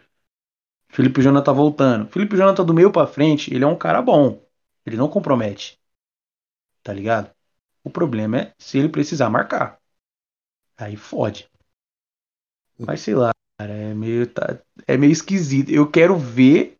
Felipe 0.89 1.21
Jonathan 1.21 1.53
voltando. 1.53 2.07
Felipe 2.09 2.37
Jonathan 2.37 2.65
do 2.65 2.73
meio 2.73 2.91
para 2.91 3.07
frente, 3.07 3.53
ele 3.53 3.63
é 3.63 3.67
um 3.67 3.77
cara 3.77 4.01
bom. 4.01 4.44
Ele 4.85 4.97
não 4.97 5.09
compromete. 5.09 5.79
Tá 6.83 6.93
ligado? 6.93 7.33
O 7.83 7.89
problema 7.89 8.37
é 8.39 8.55
se 8.57 8.77
ele 8.77 8.89
precisar 8.89 9.29
marcar. 9.29 9.79
Aí 10.77 10.95
fode. 10.97 11.49
Mas 12.77 13.01
sei 13.01 13.15
lá, 13.15 13.31
cara, 13.57 13.73
é 13.73 13.93
meio, 13.93 14.27
tá, 14.31 14.59
é 14.87 14.97
meio 14.97 15.11
esquisito. 15.11 15.71
Eu 15.71 15.89
quero 15.89 16.17
ver 16.17 16.77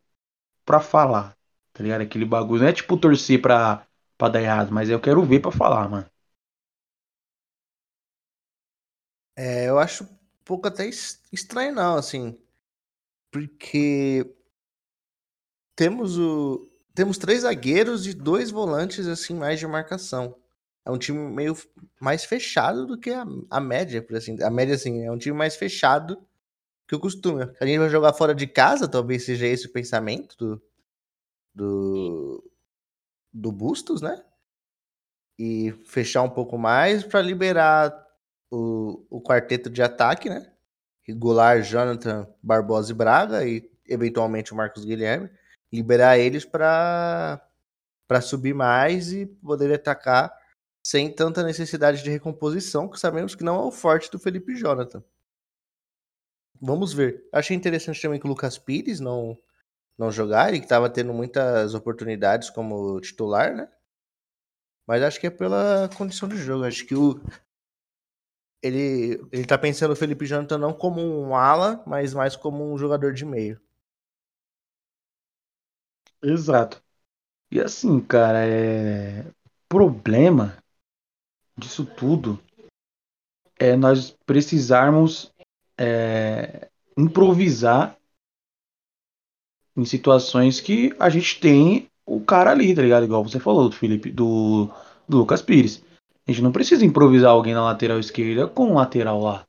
pra 0.66 0.82
falar. 0.82 1.36
Tá 1.74 1.84
ligado? 1.84 2.02
Aquele 2.04 2.26
bagulho. 2.26 2.62
Não 2.64 2.70
é 2.70 2.74
tipo 2.74 2.98
torcer 2.98 3.42
pra, 3.42 3.86
pra 4.18 4.30
dar 4.30 4.42
errado, 4.44 4.72
mas 4.74 4.90
eu 4.90 5.02
quero 5.02 5.24
ver 5.24 5.42
pra 5.42 5.52
falar, 5.52 5.90
mano. 5.90 6.08
É, 9.36 9.68
eu 9.70 9.80
acho 9.80 10.04
um 10.04 10.08
pouco 10.46 10.68
até 10.68 10.88
estranho, 11.32 11.74
não, 11.74 11.98
assim. 11.98 12.38
Porque 13.32 14.26
temos 15.76 16.18
o 16.18 16.68
temos 16.96 17.18
três 17.18 17.42
zagueiros 17.42 18.08
e 18.08 18.14
dois 18.14 18.50
volantes 18.50 19.08
assim 19.08 19.36
mais 19.36 19.60
de 19.60 19.68
marcação. 19.68 20.36
É 20.86 20.92
um 20.92 20.98
time 20.98 21.20
meio 21.20 21.58
mais 22.00 22.24
fechado 22.26 22.86
do 22.86 22.98
que 22.98 23.10
a, 23.12 23.26
a 23.50 23.60
média, 23.60 24.02
por 24.02 24.16
assim. 24.16 24.42
A 24.42 24.50
média 24.50 24.76
assim, 24.76 25.04
é 25.04 25.12
um 25.12 25.18
time 25.18 25.36
mais 25.36 25.56
fechado 25.56 26.18
que 26.88 26.96
o 26.96 27.00
costume. 27.00 27.44
A 27.60 27.66
gente 27.66 27.80
vai 27.80 27.90
jogar 27.90 28.14
fora 28.14 28.34
de 28.34 28.48
casa, 28.48 28.88
talvez 28.88 29.26
seja 29.26 29.48
esse 29.48 29.68
o 29.68 29.72
pensamento 29.74 30.38
do 30.38 30.62
do, 31.56 32.44
do 33.34 33.52
Bustos, 33.52 34.02
né? 34.02 34.22
E 35.40 35.72
fechar 35.86 36.22
um 36.22 36.30
pouco 36.30 36.58
mais 36.58 37.04
para 37.04 37.22
liberar 37.22 38.06
o, 38.52 39.06
o 39.10 39.22
quarteto 39.22 39.70
de 39.70 39.82
ataque, 39.82 40.30
né? 40.30 40.52
Goulart, 41.10 41.64
Jonathan, 41.64 42.28
Barbosa 42.42 42.92
e 42.92 42.96
Braga 42.96 43.48
e 43.48 43.72
eventualmente 43.88 44.52
o 44.52 44.56
Marcos 44.56 44.84
Guilherme, 44.84 45.30
liberar 45.76 46.18
eles 46.18 46.46
para 46.46 47.42
para 48.08 48.22
subir 48.22 48.54
mais 48.54 49.12
e 49.12 49.26
poder 49.26 49.74
atacar 49.74 50.32
sem 50.86 51.12
tanta 51.12 51.44
necessidade 51.44 52.04
de 52.04 52.10
recomposição, 52.12 52.88
que 52.88 53.00
sabemos 53.00 53.34
que 53.34 53.44
não 53.44 53.56
é 53.56 53.66
o 53.66 53.72
forte 53.72 54.12
do 54.12 54.20
Felipe 54.20 54.56
Jonathan. 54.56 55.04
Vamos 56.62 56.94
ver. 56.94 57.28
Achei 57.34 57.58
interessante 57.58 58.00
também 58.02 58.20
que 58.20 58.26
o 58.28 58.30
Lucas 58.30 58.58
Pires 58.58 59.00
não 59.00 59.38
não 59.98 60.12
jogar, 60.12 60.50
ele 60.50 60.60
que 60.60 60.66
estava 60.66 60.90
tendo 60.90 61.14
muitas 61.14 61.74
oportunidades 61.74 62.50
como 62.50 63.00
titular, 63.00 63.56
né? 63.56 63.70
Mas 64.86 65.02
acho 65.02 65.20
que 65.20 65.28
é 65.28 65.30
pela 65.30 65.90
condição 65.98 66.28
de 66.28 66.38
jogo. 66.38 66.66
Acho 66.66 66.86
que 66.86 66.94
o, 66.94 67.20
ele, 68.62 69.22
ele 69.32 69.46
tá 69.46 69.58
pensando 69.58 69.92
o 69.92 69.96
Felipe 69.96 70.26
Jonathan 70.26 70.58
não 70.58 70.74
como 70.74 71.02
um 71.02 71.36
ala, 71.36 71.84
mas 71.86 72.14
mais 72.14 72.36
como 72.36 72.72
um 72.72 72.78
jogador 72.78 73.14
de 73.14 73.26
meio. 73.26 73.60
Exato. 76.26 76.82
E 77.52 77.62
assim, 77.62 78.00
cara, 78.02 78.46
é 78.46 79.26
problema 79.70 80.58
disso 81.58 81.86
tudo 81.86 82.40
é 83.58 83.76
nós 83.76 84.12
precisarmos 84.26 85.32
é, 85.78 86.68
improvisar 86.98 87.98
em 89.78 89.86
situações 89.86 90.60
que 90.60 90.94
a 91.00 91.10
gente 91.10 91.40
tem 91.40 91.88
o 92.06 92.20
cara 92.22 92.52
ali, 92.52 92.74
tá 92.74 92.82
ligado? 92.82 93.06
Igual 93.06 93.24
você 93.24 93.40
falou 93.40 93.70
do 93.70 93.76
Felipe, 93.76 94.12
do, 94.12 94.70
do 95.08 95.18
Lucas 95.18 95.42
Pires. 95.42 95.84
A 96.28 96.32
gente 96.32 96.42
não 96.42 96.52
precisa 96.52 96.86
improvisar 96.86 97.32
alguém 97.32 97.54
na 97.54 97.64
lateral 97.64 98.00
esquerda 98.00 98.48
com 98.48 98.72
um 98.72 98.76
lateral 98.76 99.22
lá. 99.22 99.46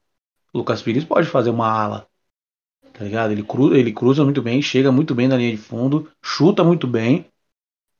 O 0.52 0.58
Lucas 0.58 0.82
Pires 0.82 1.04
pode 1.04 1.28
fazer 1.28 1.50
uma 1.50 1.68
ala. 1.68 2.08
Tá 2.96 3.04
ligado? 3.04 3.30
Ele 3.30 3.42
cruza, 3.42 3.76
ele 3.76 3.92
cruza 3.92 4.24
muito 4.24 4.40
bem, 4.40 4.62
chega 4.62 4.90
muito 4.90 5.14
bem 5.14 5.28
na 5.28 5.36
linha 5.36 5.50
de 5.50 5.58
fundo, 5.58 6.10
chuta 6.22 6.64
muito 6.64 6.86
bem, 6.86 7.26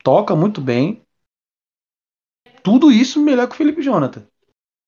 toca 0.03 0.35
muito 0.35 0.59
bem. 0.59 1.03
Tudo 2.63 2.91
isso 2.91 3.21
melhor 3.21 3.47
que 3.47 3.53
o 3.55 3.59
Felipe 3.59 3.83
Jonathan. 3.83 4.27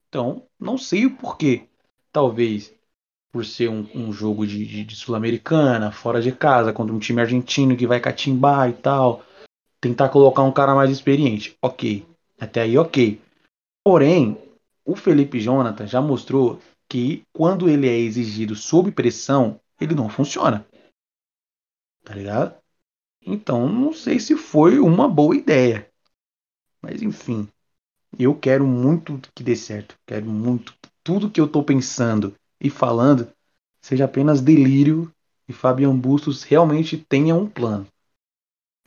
Então, 0.08 0.46
não 0.58 0.78
sei 0.78 1.04
o 1.04 1.14
porquê. 1.14 1.68
Talvez 2.10 2.74
por 3.30 3.44
ser 3.44 3.68
um, 3.68 3.86
um 3.94 4.10
jogo 4.10 4.46
de, 4.46 4.64
de, 4.64 4.82
de 4.82 4.96
Sul-Americana, 4.96 5.92
fora 5.92 6.22
de 6.22 6.32
casa, 6.32 6.72
contra 6.72 6.94
um 6.94 6.98
time 6.98 7.20
argentino 7.20 7.76
que 7.76 7.86
vai 7.86 8.00
catimbar 8.00 8.70
e 8.70 8.72
tal. 8.72 9.22
Tentar 9.78 10.08
colocar 10.08 10.42
um 10.42 10.50
cara 10.50 10.74
mais 10.74 10.90
experiente. 10.90 11.54
Ok. 11.60 12.06
Até 12.40 12.62
aí, 12.62 12.78
ok. 12.78 13.20
Porém, 13.84 14.38
o 14.86 14.96
Felipe 14.96 15.38
Jonathan 15.38 15.86
já 15.86 16.00
mostrou 16.00 16.58
que 16.88 17.22
quando 17.30 17.68
ele 17.68 17.86
é 17.86 17.98
exigido 17.98 18.56
sob 18.56 18.90
pressão, 18.90 19.60
ele 19.80 19.94
não 19.94 20.08
funciona. 20.08 20.66
Tá 22.04 22.14
ligado? 22.14 22.56
Então, 23.20 23.68
não 23.68 23.92
sei 23.92 24.18
se 24.18 24.36
foi 24.36 24.78
uma 24.78 25.08
boa 25.08 25.36
ideia. 25.36 25.90
Mas 26.80 27.02
enfim, 27.02 27.48
eu 28.18 28.34
quero 28.34 28.66
muito 28.66 29.20
que 29.34 29.42
dê 29.42 29.56
certo. 29.56 29.98
Quero 30.06 30.26
muito 30.26 30.72
que 30.80 30.88
tudo 31.02 31.30
que 31.30 31.40
eu 31.40 31.48
tô 31.48 31.62
pensando 31.62 32.34
e 32.60 32.70
falando 32.70 33.30
seja 33.80 34.04
apenas 34.04 34.40
delírio 34.40 35.12
e 35.48 35.52
Fabian 35.52 35.96
Bustos 35.96 36.42
realmente 36.42 36.96
tenha 36.96 37.34
um 37.34 37.48
plano. 37.48 37.86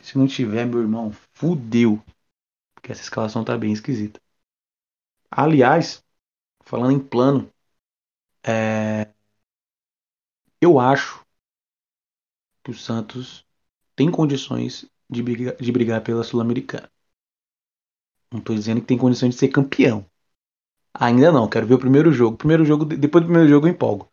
Se 0.01 0.17
não 0.17 0.27
tiver, 0.27 0.65
meu 0.65 0.79
irmão, 0.79 1.12
fudeu. 1.33 2.01
Porque 2.74 2.91
essa 2.91 3.01
escalação 3.01 3.43
tá 3.43 3.57
bem 3.57 3.71
esquisita. 3.71 4.19
Aliás, 5.29 6.03
falando 6.63 6.93
em 6.93 7.00
plano, 7.00 7.51
é... 8.43 9.13
eu 10.62 10.80
acho 10.80 11.25
que 12.63 12.72
o 12.72 12.74
Santos 12.74 13.46
tem 13.96 14.10
condições 14.10 14.86
de 15.10 15.22
brigar, 15.22 15.56
de 15.58 15.72
brigar 15.72 16.03
pela 16.03 16.24
Sul-Americana. 16.24 16.89
Não 18.32 18.39
estou 18.39 18.56
dizendo 18.56 18.82
que 18.82 18.88
tem 18.88 18.98
condições 18.98 19.30
de 19.36 19.39
ser 19.39 19.48
campeão. 19.50 20.06
Ainda 20.94 21.32
não, 21.32 21.50
quero 21.50 21.68
ver 21.68 21.75
o 21.75 21.80
primeiro 21.80 22.12
jogo. 22.12 22.38
Primeiro 22.38 22.65
jogo, 22.65 22.86
depois 22.86 23.24
do 23.24 23.27
primeiro 23.27 23.50
jogo 23.50 23.68
eu 23.68 23.72
empolgo. 23.72 24.10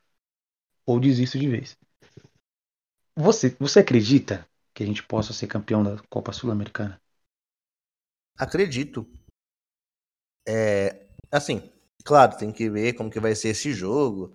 Ou 0.86 1.00
desisto 1.00 1.38
de 1.38 1.48
vez. 1.48 1.76
Você, 3.16 3.54
você 3.60 3.80
acredita 3.80 4.48
que 4.72 4.82
a 4.82 4.86
gente 4.86 5.02
possa 5.02 5.34
ser 5.34 5.46
campeão 5.46 5.82
da 5.82 5.98
Copa 6.08 6.32
Sul-Americana? 6.32 6.98
Acredito. 8.38 9.06
É, 10.46 11.06
Assim, 11.30 11.70
claro, 12.04 12.36
tem 12.38 12.50
que 12.52 12.70
ver 12.70 12.94
como 12.94 13.10
que 13.10 13.20
vai 13.20 13.34
ser 13.34 13.50
esse 13.50 13.72
jogo. 13.72 14.32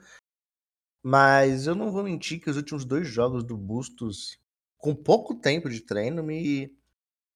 Mas 1.03 1.67
eu 1.67 1.75
não 1.75 1.91
vou 1.91 2.03
mentir 2.03 2.39
que 2.39 2.49
os 2.49 2.55
últimos 2.55 2.85
dois 2.85 3.05
jogos 3.05 3.43
do 3.43 3.57
Bustos, 3.57 4.39
com 4.77 4.95
pouco 4.95 5.35
tempo 5.35 5.69
de 5.69 5.81
treino, 5.81 6.23
me 6.23 6.73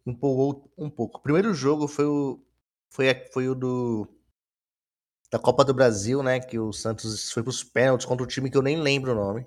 empolgou 0.05 0.71
um 0.77 0.89
pouco. 0.89 1.19
O 1.19 1.21
primeiro 1.21 1.53
jogo 1.53 1.85
foi 1.85 2.05
o, 2.05 2.41
foi, 2.89 3.13
foi 3.33 3.49
o 3.49 3.53
do 3.53 4.07
da 5.29 5.37
Copa 5.37 5.65
do 5.65 5.73
Brasil, 5.73 6.23
né? 6.23 6.39
Que 6.39 6.57
o 6.57 6.71
Santos 6.71 7.29
foi 7.31 7.43
pros 7.43 7.61
pênaltis 7.61 8.05
contra 8.05 8.23
um 8.23 8.27
time 8.27 8.49
que 8.49 8.57
eu 8.57 8.61
nem 8.61 8.79
lembro 8.79 9.11
o 9.11 9.15
nome. 9.15 9.45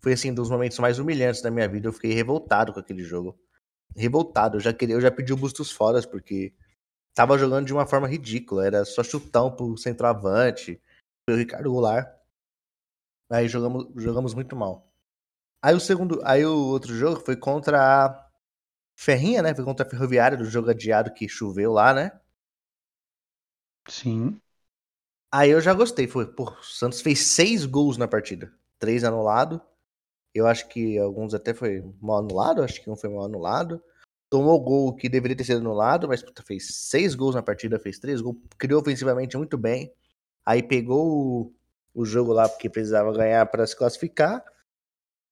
Foi 0.00 0.14
assim, 0.14 0.30
um 0.30 0.34
dos 0.34 0.48
momentos 0.50 0.78
mais 0.78 0.98
humilhantes 0.98 1.42
da 1.42 1.50
minha 1.50 1.68
vida. 1.68 1.88
Eu 1.88 1.92
fiquei 1.92 2.14
revoltado 2.14 2.72
com 2.72 2.80
aquele 2.80 3.02
jogo. 3.02 3.38
Revoltado. 3.94 4.56
Eu 4.56 4.60
já 4.60 4.72
queria, 4.72 4.94
eu 4.94 5.00
já 5.00 5.10
pedi 5.10 5.32
o 5.32 5.36
Bustos 5.36 5.70
fora, 5.70 6.00
porque 6.06 6.54
tava 7.14 7.36
jogando 7.38 7.66
de 7.66 7.74
uma 7.74 7.86
forma 7.86 8.08
ridícula. 8.08 8.66
Era 8.66 8.84
só 8.86 9.02
chutão 9.02 9.54
pro 9.54 9.76
centroavante. 9.76 10.80
foi 11.28 11.36
o 11.36 11.38
Ricardo 11.38 11.70
Goulart. 11.70 12.23
Aí 13.30 13.48
jogamos, 13.48 13.86
jogamos 13.96 14.34
muito 14.34 14.54
mal. 14.54 14.90
Aí 15.62 15.74
o 15.74 15.80
segundo, 15.80 16.20
aí 16.24 16.44
o 16.44 16.66
outro 16.68 16.94
jogo 16.94 17.20
foi 17.20 17.36
contra 17.36 18.06
a 18.06 18.30
Ferrinha, 18.94 19.42
né? 19.42 19.54
Foi 19.54 19.64
contra 19.64 19.86
a 19.86 19.88
Ferroviária 19.88 20.36
do 20.36 20.44
jogo 20.44 20.70
adiado 20.70 21.12
que 21.12 21.28
choveu 21.28 21.72
lá, 21.72 21.94
né? 21.94 22.12
Sim. 23.88 24.40
Aí 25.32 25.50
eu 25.50 25.60
já 25.60 25.74
gostei. 25.74 26.06
Foi, 26.06 26.26
pô, 26.26 26.44
o 26.44 26.62
Santos 26.62 27.00
fez 27.00 27.20
seis 27.20 27.64
gols 27.66 27.96
na 27.96 28.06
partida. 28.06 28.52
Três 28.78 29.04
anulados. 29.04 29.60
Eu 30.34 30.46
acho 30.46 30.68
que 30.68 30.98
alguns 30.98 31.34
até 31.34 31.54
foi 31.54 31.82
mal 32.00 32.18
anulado. 32.18 32.62
Acho 32.62 32.82
que 32.82 32.90
um 32.90 32.96
foi 32.96 33.10
mal 33.10 33.24
anulado. 33.24 33.82
Tomou 34.30 34.60
gol 34.60 34.94
que 34.94 35.08
deveria 35.08 35.36
ter 35.36 35.44
sido 35.44 35.58
anulado, 35.58 36.08
mas 36.08 36.22
puta, 36.22 36.42
fez 36.42 36.74
seis 36.74 37.14
gols 37.14 37.34
na 37.34 37.42
partida, 37.42 37.78
fez 37.78 37.98
três 37.98 38.20
gols. 38.20 38.36
Criou 38.58 38.80
ofensivamente 38.80 39.36
muito 39.36 39.56
bem. 39.56 39.92
Aí 40.44 40.62
pegou 40.62 41.54
o, 41.94 42.04
jogo 42.04 42.32
lá 42.32 42.48
porque 42.48 42.68
precisava 42.68 43.12
ganhar 43.12 43.46
para 43.46 43.66
se 43.66 43.76
classificar 43.76 44.44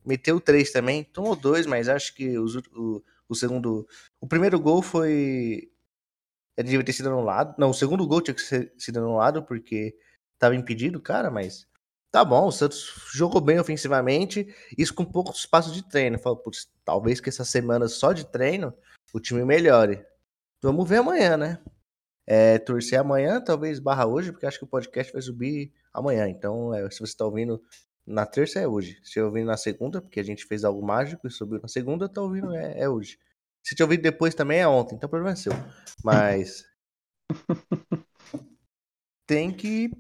meteu 0.05 0.41
três 0.41 0.71
também, 0.71 1.05
tomou 1.05 1.37
dois, 1.37 1.67
mas 1.67 1.89
acho 1.89 2.15
que 2.15 2.39
os, 2.39 2.57
o, 2.57 3.03
o 3.29 3.35
segundo. 3.35 3.87
O 4.21 4.27
primeiro 4.27 4.59
gol 4.61 4.83
foi. 4.83 5.71
Ele 6.57 6.69
devia 6.69 6.85
ter 6.85 6.93
sido 6.93 7.09
anulado. 7.09 7.55
Não, 7.59 7.71
o 7.71 7.75
segundo 7.75 8.07
gol 8.07 8.21
tinha 8.21 8.35
que 8.35 8.43
ser 8.43 8.73
sido 8.77 8.99
anulado 8.99 9.43
porque 9.43 9.97
estava 10.35 10.55
impedido, 10.55 11.01
cara, 11.01 11.31
mas. 11.31 11.67
Tá 12.11 12.23
bom, 12.23 12.47
o 12.47 12.53
Santos 12.53 12.93
jogou 13.15 13.41
bem 13.41 13.59
ofensivamente, 13.59 14.47
isso 14.77 14.93
com 14.93 15.03
pouco 15.03 15.33
espaço 15.33 15.73
de 15.73 15.83
treino. 15.83 16.19
Falou, 16.19 16.37
putz, 16.37 16.71
talvez 16.85 17.23
que 17.23 17.31
essa 17.31 17.43
semana 17.43 17.89
só 17.89 18.13
de 18.13 18.27
treino 18.27 18.75
o 19.15 19.21
time 19.21 19.43
melhore. 19.47 20.05
Vamos 20.63 20.87
ver 20.87 20.99
amanhã, 20.99 21.39
né? 21.39 21.59
É, 22.27 22.59
torcer 22.59 23.01
amanhã, 23.01 23.41
talvez 23.41 23.79
barra 23.79 24.07
hoje, 24.07 24.31
porque 24.31 24.45
acho 24.45 24.59
que 24.59 24.65
o 24.65 24.69
podcast 24.69 25.11
vai 25.11 25.23
subir 25.23 25.73
amanhã. 25.93 26.29
Então, 26.29 26.75
é, 26.75 26.91
se 26.91 26.99
você 26.99 27.13
está 27.13 27.25
ouvindo 27.25 27.63
na 28.07 28.27
terça 28.27 28.59
é 28.59 28.67
hoje. 28.67 29.01
Se 29.03 29.19
eu 29.19 29.27
ouvir 29.27 29.45
na 29.45 29.57
segunda, 29.57 30.01
porque 30.01 30.21
a 30.21 30.25
gente 30.25 30.45
fez 30.45 30.65
algo 30.65 30.85
mágico 30.85 31.27
e 31.27 31.31
subiu 31.31 31.61
na 31.61 31.69
segunda, 31.69 32.09
tá 32.09 32.21
ouvindo 32.21 32.55
é, 32.55 32.81
é 32.81 32.89
hoje. 32.89 33.19
Se 33.65 33.75
te 33.75 33.83
ouvir 33.83 33.99
depois 33.99 34.35
também 34.35 34.59
é 34.59 34.67
ontem, 34.67 34.97
então 34.97 35.07
o 35.07 35.11
problema 35.11 35.33
é 35.33 35.37
seu. 35.37 35.53
Mas. 36.03 36.67
tem 39.27 39.53
que. 39.53 39.91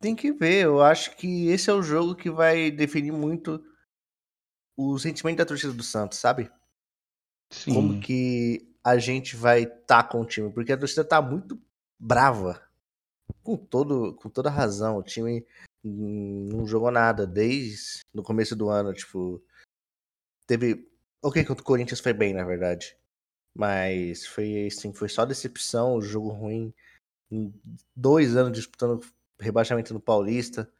Tem 0.00 0.14
que 0.14 0.32
ver. 0.32 0.64
Eu 0.64 0.82
acho 0.82 1.16
que 1.16 1.48
esse 1.48 1.70
é 1.70 1.72
o 1.72 1.82
jogo 1.82 2.14
que 2.14 2.30
vai 2.30 2.70
definir 2.70 3.12
muito 3.12 3.62
o 4.76 4.98
sentimento 4.98 5.38
da 5.38 5.46
torcida 5.46 5.72
do 5.72 5.82
Santos, 5.82 6.18
sabe? 6.18 6.50
Sim. 7.50 7.74
Como 7.74 8.00
que 8.00 8.68
a 8.84 8.96
gente 8.98 9.36
vai 9.36 9.62
estar 9.62 10.02
tá 10.02 10.04
com 10.04 10.20
o 10.20 10.24
time. 10.24 10.52
Porque 10.52 10.72
a 10.72 10.78
torcida 10.78 11.04
tá 11.04 11.20
muito 11.20 11.60
brava. 11.98 12.62
Com, 13.48 13.56
todo, 13.56 14.12
com 14.16 14.28
toda 14.28 14.50
razão. 14.50 14.98
O 14.98 15.02
time 15.02 15.46
não 15.82 16.66
jogou 16.66 16.90
nada 16.90 17.26
desde 17.26 18.00
no 18.12 18.22
começo 18.22 18.54
do 18.54 18.68
ano, 18.68 18.92
tipo, 18.92 19.42
teve, 20.46 20.86
ok, 21.22 21.42
contra 21.46 21.62
o 21.62 21.64
Corinthians 21.64 22.00
foi 22.00 22.12
bem, 22.12 22.34
na 22.34 22.44
verdade, 22.44 22.94
mas 23.56 24.26
foi 24.26 24.66
assim, 24.66 24.92
foi 24.92 25.08
só 25.08 25.24
decepção, 25.24 26.02
jogo 26.02 26.28
ruim, 26.28 26.74
dois 27.96 28.36
anos 28.36 28.52
disputando 28.52 29.00
rebaixamento 29.40 29.94
no 29.94 30.00
Paulista, 30.00 30.70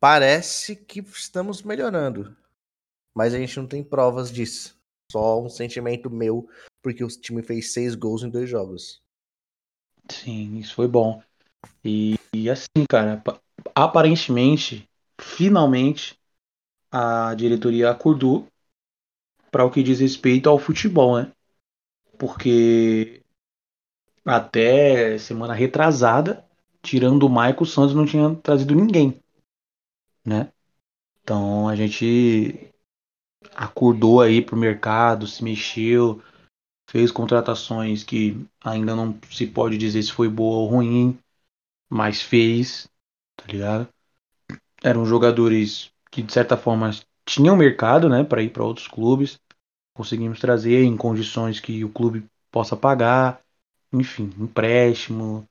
parece 0.00 0.74
que 0.74 0.98
estamos 0.98 1.62
melhorando, 1.62 2.36
mas 3.14 3.32
a 3.32 3.38
gente 3.38 3.56
não 3.58 3.68
tem 3.68 3.84
provas 3.84 4.32
disso, 4.32 4.76
só 5.08 5.40
um 5.40 5.48
sentimento 5.48 6.10
meu, 6.10 6.48
porque 6.82 7.04
o 7.04 7.08
time 7.08 7.44
fez 7.44 7.72
seis 7.72 7.94
gols 7.94 8.24
em 8.24 8.30
dois 8.30 8.50
jogos. 8.50 9.01
Sim, 10.08 10.58
isso 10.58 10.74
foi 10.74 10.88
bom. 10.88 11.22
E, 11.84 12.16
e 12.34 12.50
assim, 12.50 12.86
cara, 12.88 13.22
aparentemente, 13.74 14.88
finalmente, 15.20 16.18
a 16.92 17.34
diretoria 17.34 17.90
acordou 17.90 18.46
para 19.50 19.64
o 19.64 19.70
que 19.70 19.82
diz 19.82 20.00
respeito 20.00 20.48
ao 20.48 20.58
futebol, 20.58 21.16
né? 21.20 21.30
Porque 22.18 23.22
até 24.24 25.16
semana 25.18 25.54
retrasada, 25.54 26.44
tirando 26.82 27.24
o 27.24 27.28
Michael, 27.28 27.64
Santos 27.64 27.94
não 27.94 28.04
tinha 28.06 28.34
trazido 28.36 28.74
ninguém, 28.74 29.20
né? 30.24 30.50
Então 31.22 31.68
a 31.68 31.76
gente 31.76 32.70
acordou 33.54 34.20
aí 34.20 34.42
pro 34.42 34.56
mercado, 34.56 35.26
se 35.26 35.44
mexeu, 35.44 36.22
fez 36.92 37.10
contratações 37.10 38.04
que 38.04 38.46
ainda 38.62 38.94
não 38.94 39.18
se 39.30 39.46
pode 39.46 39.78
dizer 39.78 40.02
se 40.02 40.12
foi 40.12 40.28
boa 40.28 40.58
ou 40.58 40.66
ruim, 40.66 41.18
mas 41.88 42.20
fez, 42.20 42.86
tá 43.34 43.46
ligado? 43.50 43.88
Eram 44.82 45.06
jogadores 45.06 45.90
que 46.10 46.22
de 46.22 46.30
certa 46.30 46.54
forma 46.54 46.90
tinham 47.24 47.56
mercado, 47.56 48.10
né, 48.10 48.22
para 48.22 48.42
ir 48.42 48.50
para 48.50 48.62
outros 48.62 48.86
clubes. 48.86 49.40
Conseguimos 49.94 50.38
trazer 50.38 50.84
em 50.84 50.94
condições 50.94 51.58
que 51.60 51.82
o 51.82 51.88
clube 51.88 52.26
possa 52.50 52.76
pagar, 52.76 53.40
enfim, 53.90 54.30
empréstimo. 54.38 55.48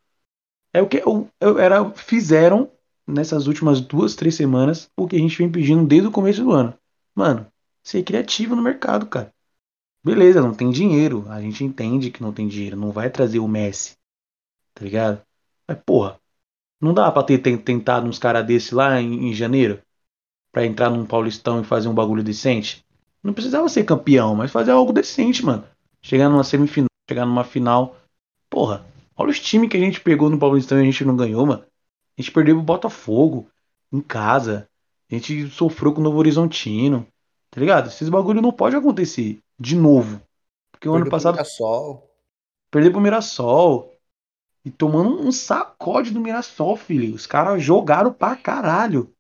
É 0.71 0.79
o 0.79 0.87
que 0.87 0.97
eu, 0.97 1.27
eu 1.39 1.57
era 1.57 1.89
fizeram 1.89 2.69
nessas 3.07 3.47
últimas 3.47 3.81
duas, 3.81 4.13
três 4.13 4.35
semanas 4.35 4.91
o 4.95 5.07
que 5.07 5.15
a 5.15 5.19
gente 5.19 5.39
vem 5.39 5.51
pedindo 5.51 5.87
desde 5.87 6.07
o 6.07 6.11
começo 6.11 6.43
do 6.43 6.51
ano. 6.51 6.77
Mano, 7.15 7.47
ser 7.83 8.03
criativo 8.03 8.55
no 8.55 8.61
mercado, 8.61 9.07
cara. 9.07 9.33
Beleza, 10.03 10.41
não 10.41 10.53
tem 10.53 10.71
dinheiro. 10.71 11.25
A 11.29 11.39
gente 11.41 11.63
entende 11.63 12.09
que 12.09 12.21
não 12.21 12.33
tem 12.33 12.47
dinheiro. 12.47 12.75
Não 12.75 12.91
vai 12.91 13.09
trazer 13.09 13.39
o 13.39 13.47
Messi. 13.47 13.95
Tá 14.73 14.83
ligado? 14.83 15.21
Mas, 15.67 15.77
porra, 15.85 16.19
não 16.79 16.93
dá 16.93 17.11
pra 17.11 17.23
ter 17.23 17.37
tentado 17.39 18.07
uns 18.07 18.17
caras 18.17 18.45
desse 18.45 18.73
lá 18.73 18.99
em, 18.99 19.29
em 19.29 19.33
janeiro? 19.33 19.81
Pra 20.51 20.65
entrar 20.65 20.89
num 20.89 21.05
Paulistão 21.05 21.61
e 21.61 21.63
fazer 21.63 21.87
um 21.87 21.93
bagulho 21.93 22.23
decente? 22.23 22.83
Não 23.23 23.33
precisava 23.33 23.69
ser 23.69 23.83
campeão, 23.83 24.35
mas 24.35 24.51
fazer 24.51 24.71
algo 24.71 24.91
decente, 24.91 25.45
mano. 25.45 25.63
Chegar 26.01 26.29
numa 26.29 26.43
semifinal, 26.43 26.89
chegar 27.07 27.25
numa 27.25 27.43
final. 27.43 27.95
Porra, 28.49 28.85
olha 29.15 29.29
os 29.29 29.39
times 29.39 29.69
que 29.69 29.77
a 29.77 29.79
gente 29.79 30.01
pegou 30.01 30.29
no 30.29 30.39
Paulistão 30.39 30.79
e 30.79 30.81
a 30.81 30.85
gente 30.85 31.05
não 31.05 31.15
ganhou, 31.15 31.45
mano. 31.45 31.63
A 32.17 32.21
gente 32.21 32.31
perdeu 32.31 32.55
pro 32.55 32.63
Botafogo, 32.63 33.47
em 33.93 34.01
casa. 34.01 34.67
A 35.09 35.13
gente 35.13 35.47
sofreu 35.49 35.93
com 35.93 36.01
o 36.01 36.03
Novo 36.03 36.17
Horizontino. 36.17 37.05
Tá 37.51 37.59
ligado? 37.59 37.87
Esses 37.87 38.09
bagulho 38.09 38.41
não 38.41 38.51
pode 38.51 38.75
acontecer 38.75 39.39
de 39.61 39.75
novo. 39.75 40.21
Porque 40.71 40.89
o 40.89 40.95
ano 40.95 41.09
passado. 41.09 41.35
Pro 41.35 41.43
Mirassol. 41.43 42.11
Perder 42.71 42.91
pro 42.91 43.01
Mirassol. 43.01 43.95
E 44.65 44.71
tomando 44.71 45.21
um 45.21 45.31
sacode 45.31 46.11
do 46.11 46.19
Mirassol, 46.19 46.75
filho. 46.75 47.13
Os 47.13 47.27
caras 47.27 47.63
jogaram 47.63 48.11
pra 48.11 48.35
caralho. 48.35 49.13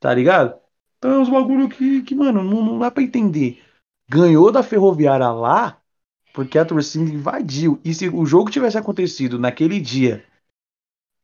Tá 0.00 0.14
ligado? 0.14 0.58
Então 0.96 1.12
é 1.12 1.18
uns 1.18 1.28
bagulho 1.28 1.68
que, 1.68 2.02
que 2.02 2.14
mano, 2.14 2.42
não, 2.42 2.62
não 2.62 2.78
dá 2.78 2.90
pra 2.90 3.02
entender. 3.02 3.62
Ganhou 4.08 4.50
da 4.50 4.62
Ferroviária 4.62 5.30
lá 5.30 5.80
porque 6.32 6.58
a 6.58 6.64
torcida 6.64 7.10
invadiu. 7.10 7.80
E 7.84 7.92
se 7.92 8.08
o 8.08 8.24
jogo 8.24 8.50
tivesse 8.50 8.78
acontecido 8.78 9.38
naquele 9.38 9.80
dia 9.80 10.24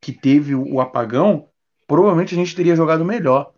que 0.01 0.12
teve 0.12 0.55
o 0.55 0.81
apagão, 0.81 1.49
provavelmente 1.87 2.35
a 2.35 2.37
gente 2.37 2.55
teria 2.55 2.77
jogado 2.77 3.05
melhor. 3.05 3.54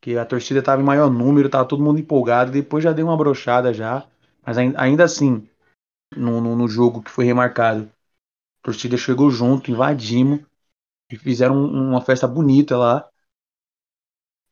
Que 0.00 0.16
a 0.18 0.24
torcida 0.24 0.62
tava 0.62 0.82
em 0.82 0.84
maior 0.84 1.10
número, 1.10 1.48
tava 1.50 1.66
todo 1.66 1.82
mundo 1.84 2.00
empolgado. 2.00 2.50
Depois 2.52 2.84
já 2.84 2.92
deu 2.92 3.06
uma 3.06 3.16
brochada 3.16 3.72
já. 3.74 4.06
Mas 4.46 4.58
ainda 4.58 5.04
assim, 5.04 5.46
no, 6.16 6.40
no, 6.40 6.56
no 6.56 6.68
jogo 6.68 7.02
que 7.02 7.10
foi 7.10 7.24
remarcado, 7.26 7.84
a 8.62 8.66
torcida 8.66 8.96
chegou 8.98 9.30
junto, 9.30 9.70
invadimos 9.70 10.40
e 11.10 11.16
fizeram 11.18 11.56
uma 11.64 12.00
festa 12.02 12.28
bonita 12.28 12.76
lá. 12.78 13.08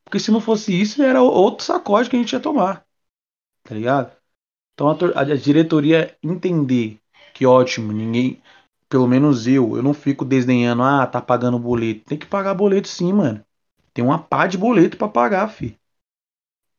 Porque 0.03 0.19
se 0.19 0.31
não 0.31 0.41
fosse 0.41 0.73
isso, 0.79 1.01
era 1.01 1.21
outro 1.21 1.65
sacode 1.65 2.09
que 2.09 2.15
a 2.15 2.19
gente 2.19 2.33
ia 2.33 2.39
tomar. 2.39 2.85
Tá 3.63 3.75
ligado? 3.75 4.11
Então 4.73 4.89
a, 4.89 5.21
a 5.21 5.35
diretoria 5.37 6.17
entender 6.23 6.99
que 7.33 7.45
ótimo, 7.45 7.93
ninguém, 7.93 8.41
pelo 8.89 9.07
menos 9.07 9.47
eu, 9.47 9.77
eu 9.77 9.83
não 9.83 9.93
fico 9.93 10.25
desdenhando, 10.25 10.83
ah, 10.83 11.07
tá 11.07 11.21
pagando 11.21 11.59
boleto. 11.59 12.05
Tem 12.05 12.17
que 12.19 12.27
pagar 12.27 12.55
boleto 12.55 12.87
sim, 12.89 13.13
mano. 13.13 13.45
Tem 13.99 14.05
uma 14.05 14.17
pá 14.17 14.47
de 14.47 14.57
boleto 14.57 14.95
para 14.95 15.09
pagar, 15.09 15.49
fi. 15.49 15.77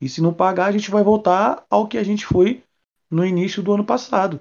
E 0.00 0.08
se 0.08 0.22
não 0.22 0.32
pagar, 0.32 0.68
a 0.68 0.72
gente 0.72 0.90
vai 0.90 1.04
voltar 1.04 1.66
ao 1.68 1.86
que 1.86 1.98
a 1.98 2.02
gente 2.02 2.24
foi 2.24 2.64
no 3.10 3.26
início 3.26 3.62
do 3.62 3.74
ano 3.74 3.84
passado. 3.84 4.40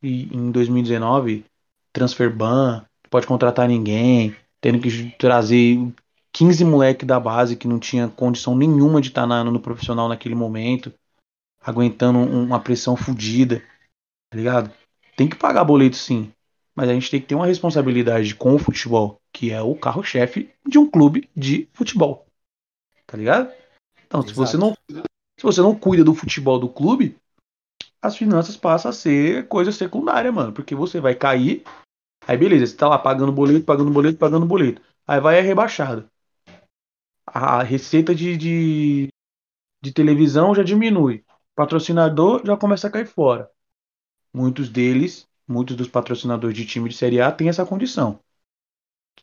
E 0.00 0.32
em 0.32 0.52
2019, 0.52 1.44
transfer 1.92 2.32
ban, 2.32 2.86
pode 3.10 3.26
contratar 3.26 3.66
ninguém, 3.66 4.32
tendo 4.60 4.78
que 4.78 5.10
trazer 5.18 5.92
15 6.30 6.64
moleque 6.64 7.04
da 7.04 7.18
base 7.18 7.56
que 7.56 7.66
não 7.66 7.80
tinha 7.80 8.06
condição 8.06 8.54
nenhuma 8.54 9.00
de 9.00 9.08
estar 9.08 9.26
tá 9.26 9.42
no 9.42 9.58
profissional 9.58 10.08
naquele 10.08 10.36
momento, 10.36 10.94
aguentando 11.60 12.20
uma 12.20 12.60
pressão 12.60 12.96
fodida, 12.96 13.60
tá 14.30 14.36
ligado? 14.36 14.72
Tem 15.16 15.28
que 15.28 15.34
pagar 15.34 15.64
boleto 15.64 15.96
sim, 15.96 16.32
mas 16.76 16.88
a 16.88 16.94
gente 16.94 17.10
tem 17.10 17.20
que 17.20 17.26
ter 17.26 17.34
uma 17.34 17.46
responsabilidade 17.46 18.36
com 18.36 18.54
o 18.54 18.58
futebol, 18.60 19.20
que 19.32 19.50
é 19.50 19.60
o 19.62 19.74
carro-chefe 19.74 20.52
de 20.66 20.78
um 20.78 20.88
clube 20.88 21.28
de 21.34 21.68
futebol, 21.72 22.26
tá 23.06 23.16
ligado? 23.16 23.52
Então, 24.06 24.22
se 24.22 24.34
você 24.34 24.56
não 24.56 24.76
se 24.90 25.42
você 25.42 25.60
não 25.60 25.74
cuida 25.74 26.04
do 26.04 26.14
futebol 26.14 26.58
do 26.58 26.68
clube, 26.68 27.16
as 28.00 28.16
finanças 28.16 28.56
passam 28.56 28.90
a 28.90 28.94
ser 28.94 29.48
coisa 29.48 29.72
secundária, 29.72 30.30
mano, 30.30 30.52
porque 30.52 30.74
você 30.74 31.00
vai 31.00 31.14
cair 31.14 31.64
Aí 32.26 32.36
beleza, 32.36 32.66
você 32.66 32.76
tá 32.76 32.88
lá 32.88 32.98
pagando 32.98 33.32
boleto, 33.32 33.64
pagando 33.64 33.90
boleto, 33.90 34.18
pagando 34.18 34.46
boleto. 34.46 34.80
Aí 35.06 35.20
vai 35.20 35.38
é 35.38 35.40
rebaixado. 35.40 36.08
A 37.26 37.62
receita 37.62 38.14
de, 38.14 38.36
de, 38.36 39.08
de 39.82 39.92
televisão 39.92 40.54
já 40.54 40.62
diminui. 40.62 41.24
O 41.28 41.56
patrocinador 41.56 42.42
já 42.44 42.56
começa 42.56 42.86
a 42.86 42.90
cair 42.90 43.06
fora. 43.06 43.50
Muitos 44.32 44.68
deles, 44.68 45.28
muitos 45.46 45.76
dos 45.76 45.88
patrocinadores 45.88 46.56
de 46.56 46.64
time 46.64 46.88
de 46.88 46.96
Série 46.96 47.20
A 47.20 47.32
têm 47.32 47.48
essa 47.48 47.66
condição 47.66 48.20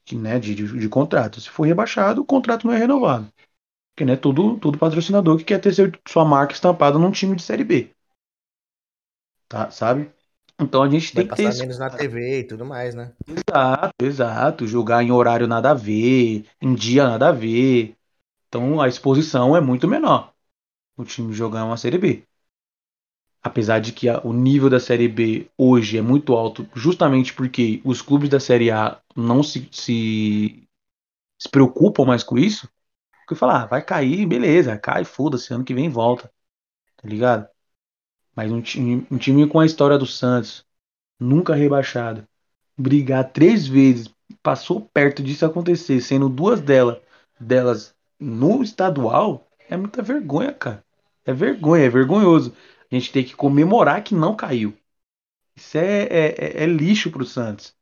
que, 0.05 0.15
né, 0.15 0.39
de, 0.39 0.55
de, 0.55 0.79
de 0.79 0.89
contrato. 0.89 1.39
Se 1.41 1.49
for 1.49 1.63
rebaixado, 1.65 2.21
o 2.21 2.25
contrato 2.25 2.67
não 2.67 2.73
é 2.73 2.77
renovado. 2.77 3.31
Porque 3.95 4.05
né, 4.05 4.15
todo, 4.17 4.57
todo 4.59 4.77
patrocinador 4.79 5.37
que 5.37 5.45
quer 5.45 5.59
ter 5.59 5.73
seu, 5.73 5.91
sua 6.07 6.25
marca 6.25 6.53
estampada 6.53 6.99
num 6.99 7.11
time 7.11 7.35
de 7.35 7.43
Série 7.43 7.63
B. 7.63 7.91
Tá, 9.47 9.69
sabe? 9.71 10.11
Então 10.61 10.83
a 10.83 10.89
gente 10.89 11.13
Vai 11.13 11.23
tem 11.23 11.27
que 11.27 11.35
ter 11.35 11.53
menos 11.55 11.77
na 11.79 11.89
TV 11.89 12.39
e 12.39 12.43
tudo 12.47 12.65
mais, 12.65 12.95
né? 12.95 13.13
Exato, 13.27 14.05
exato. 14.05 14.67
Jogar 14.67 15.03
em 15.03 15.11
horário 15.11 15.47
nada 15.47 15.71
a 15.71 15.73
ver, 15.73 16.45
em 16.61 16.73
dia 16.75 17.05
nada 17.07 17.29
a 17.29 17.31
ver. 17.31 17.95
Então 18.47 18.81
a 18.81 18.87
exposição 18.87 19.55
é 19.55 19.61
muito 19.61 19.87
menor. 19.87 20.33
O 20.97 21.05
time 21.05 21.33
jogar 21.33 21.65
uma 21.65 21.77
Série 21.77 21.99
B. 21.99 22.27
Apesar 23.41 23.79
de 23.79 23.93
que 23.93 24.07
o 24.23 24.33
nível 24.33 24.69
da 24.69 24.79
Série 24.79 25.07
B 25.07 25.49
hoje 25.57 25.97
é 25.97 26.01
muito 26.01 26.33
alto, 26.35 26.67
justamente 26.75 27.33
porque 27.33 27.81
os 27.85 28.01
clubes 28.01 28.29
da 28.29 28.39
Série 28.39 28.69
A 28.69 28.99
não 29.15 29.41
se, 29.41 29.67
se, 29.71 30.67
se 31.39 31.49
preocupam 31.49 32.05
mais 32.05 32.23
com 32.23 32.37
isso. 32.37 32.69
Porque 33.25 33.39
falar, 33.39 33.63
ah, 33.63 33.65
vai 33.67 33.81
cair, 33.83 34.25
beleza, 34.25 34.77
cai, 34.77 35.05
foda-se, 35.05 35.53
ano 35.53 35.63
que 35.63 35.73
vem 35.73 35.89
volta. 35.89 36.31
Tá 36.97 37.07
ligado? 37.07 37.47
Mas 38.35 38.51
um 38.51 38.61
time, 38.61 39.05
um 39.11 39.17
time 39.17 39.47
com 39.47 39.59
a 39.59 39.65
história 39.65 39.97
do 39.97 40.05
Santos, 40.05 40.65
nunca 41.19 41.55
rebaixado, 41.55 42.27
brigar 42.77 43.31
três 43.31 43.67
vezes, 43.67 44.09
passou 44.41 44.81
perto 44.81 45.21
disso 45.23 45.45
acontecer, 45.45 46.01
sendo 46.01 46.29
duas 46.29 46.61
delas, 46.61 46.99
delas 47.39 47.95
no 48.19 48.63
estadual, 48.63 49.47
é 49.69 49.77
muita 49.77 50.01
vergonha, 50.01 50.53
cara. 50.53 50.83
É 51.25 51.33
vergonha, 51.33 51.85
é 51.85 51.89
vergonhoso. 51.89 52.53
A 52.91 52.95
gente 52.95 53.11
tem 53.11 53.23
que 53.23 53.35
comemorar 53.35 54.03
que 54.03 54.15
não 54.15 54.35
caiu. 54.35 54.77
Isso 55.55 55.77
é, 55.77 56.03
é, 56.05 56.61
é- 56.61 56.63
é 56.63 56.67
lixo 56.67 57.11
pro 57.11 57.25
Santos. 57.25 57.75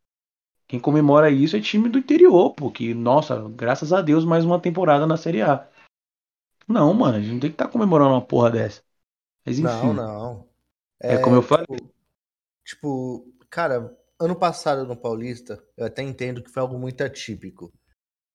Quem 0.67 0.80
comemora 0.80 1.32
isso 1.32 1.58
é 1.58 1.62
time 1.62 1.89
do 1.89 2.00
interior, 2.00 2.54
pô. 2.56 2.72
Que, 2.72 2.93
nossa, 2.93 3.50
graças 3.50 3.93
a 3.93 4.02
Deus, 4.02 4.26
mais 4.26 4.46
uma 4.46 4.62
temporada 4.62 5.08
na 5.08 5.17
Série 5.17 5.41
A. 5.41 5.67
Não, 6.67 6.93
mano, 6.93 7.17
a 7.17 7.22
gente 7.22 7.34
não 7.34 7.39
tem 7.39 7.50
que 7.50 7.56
estar 7.56 7.67
comemorando 7.70 8.12
uma 8.12 8.26
porra 8.26 8.52
dessa. 8.52 8.82
Mas 9.46 9.60
enfim, 9.60 9.91
Não, 9.91 9.93
não. 9.93 10.48
é 11.00 11.17
como 11.17 11.36
eu 11.36 11.41
falei. 11.43 11.67
Tipo, 11.67 11.93
tipo, 12.65 13.34
cara, 13.50 13.96
ano 14.20 14.36
passado 14.38 14.86
no 14.88 14.98
Paulista, 14.98 15.63
eu 15.78 15.86
até 15.86 16.04
entendo 16.04 16.43
que 16.43 16.50
foi 16.52 16.62
algo 16.62 16.78
muito 16.80 17.02
atípico. 17.04 17.74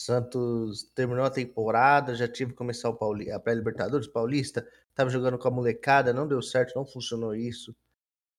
Santos 0.04 0.82
terminou 0.94 1.24
a 1.24 1.30
temporada, 1.30 2.14
já 2.14 2.26
tive 2.26 2.52
que 2.52 2.56
começar 2.56 2.88
o 2.88 2.96
Pauli 2.96 3.30
a 3.30 3.38
pré-Libertadores 3.38 4.08
Paulista, 4.08 4.66
tava 4.94 5.10
jogando 5.10 5.38
com 5.38 5.48
a 5.48 5.50
molecada, 5.50 6.12
não 6.12 6.26
deu 6.26 6.42
certo, 6.42 6.74
não 6.74 6.84
funcionou 6.84 7.34
isso. 7.34 7.74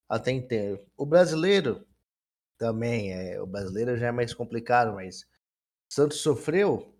Até 0.09 0.31
entendo. 0.31 0.79
O 0.97 1.05
brasileiro 1.05 1.85
também 2.57 3.13
é, 3.13 3.41
o 3.41 3.45
brasileiro 3.45 3.97
já 3.97 4.07
é 4.07 4.11
mais 4.11 4.33
complicado, 4.33 4.93
mas 4.93 5.25
Santos 5.89 6.19
sofreu, 6.19 6.93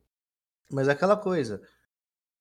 mas 0.71 0.87
é 0.87 0.91
aquela 0.91 1.17
coisa. 1.17 1.61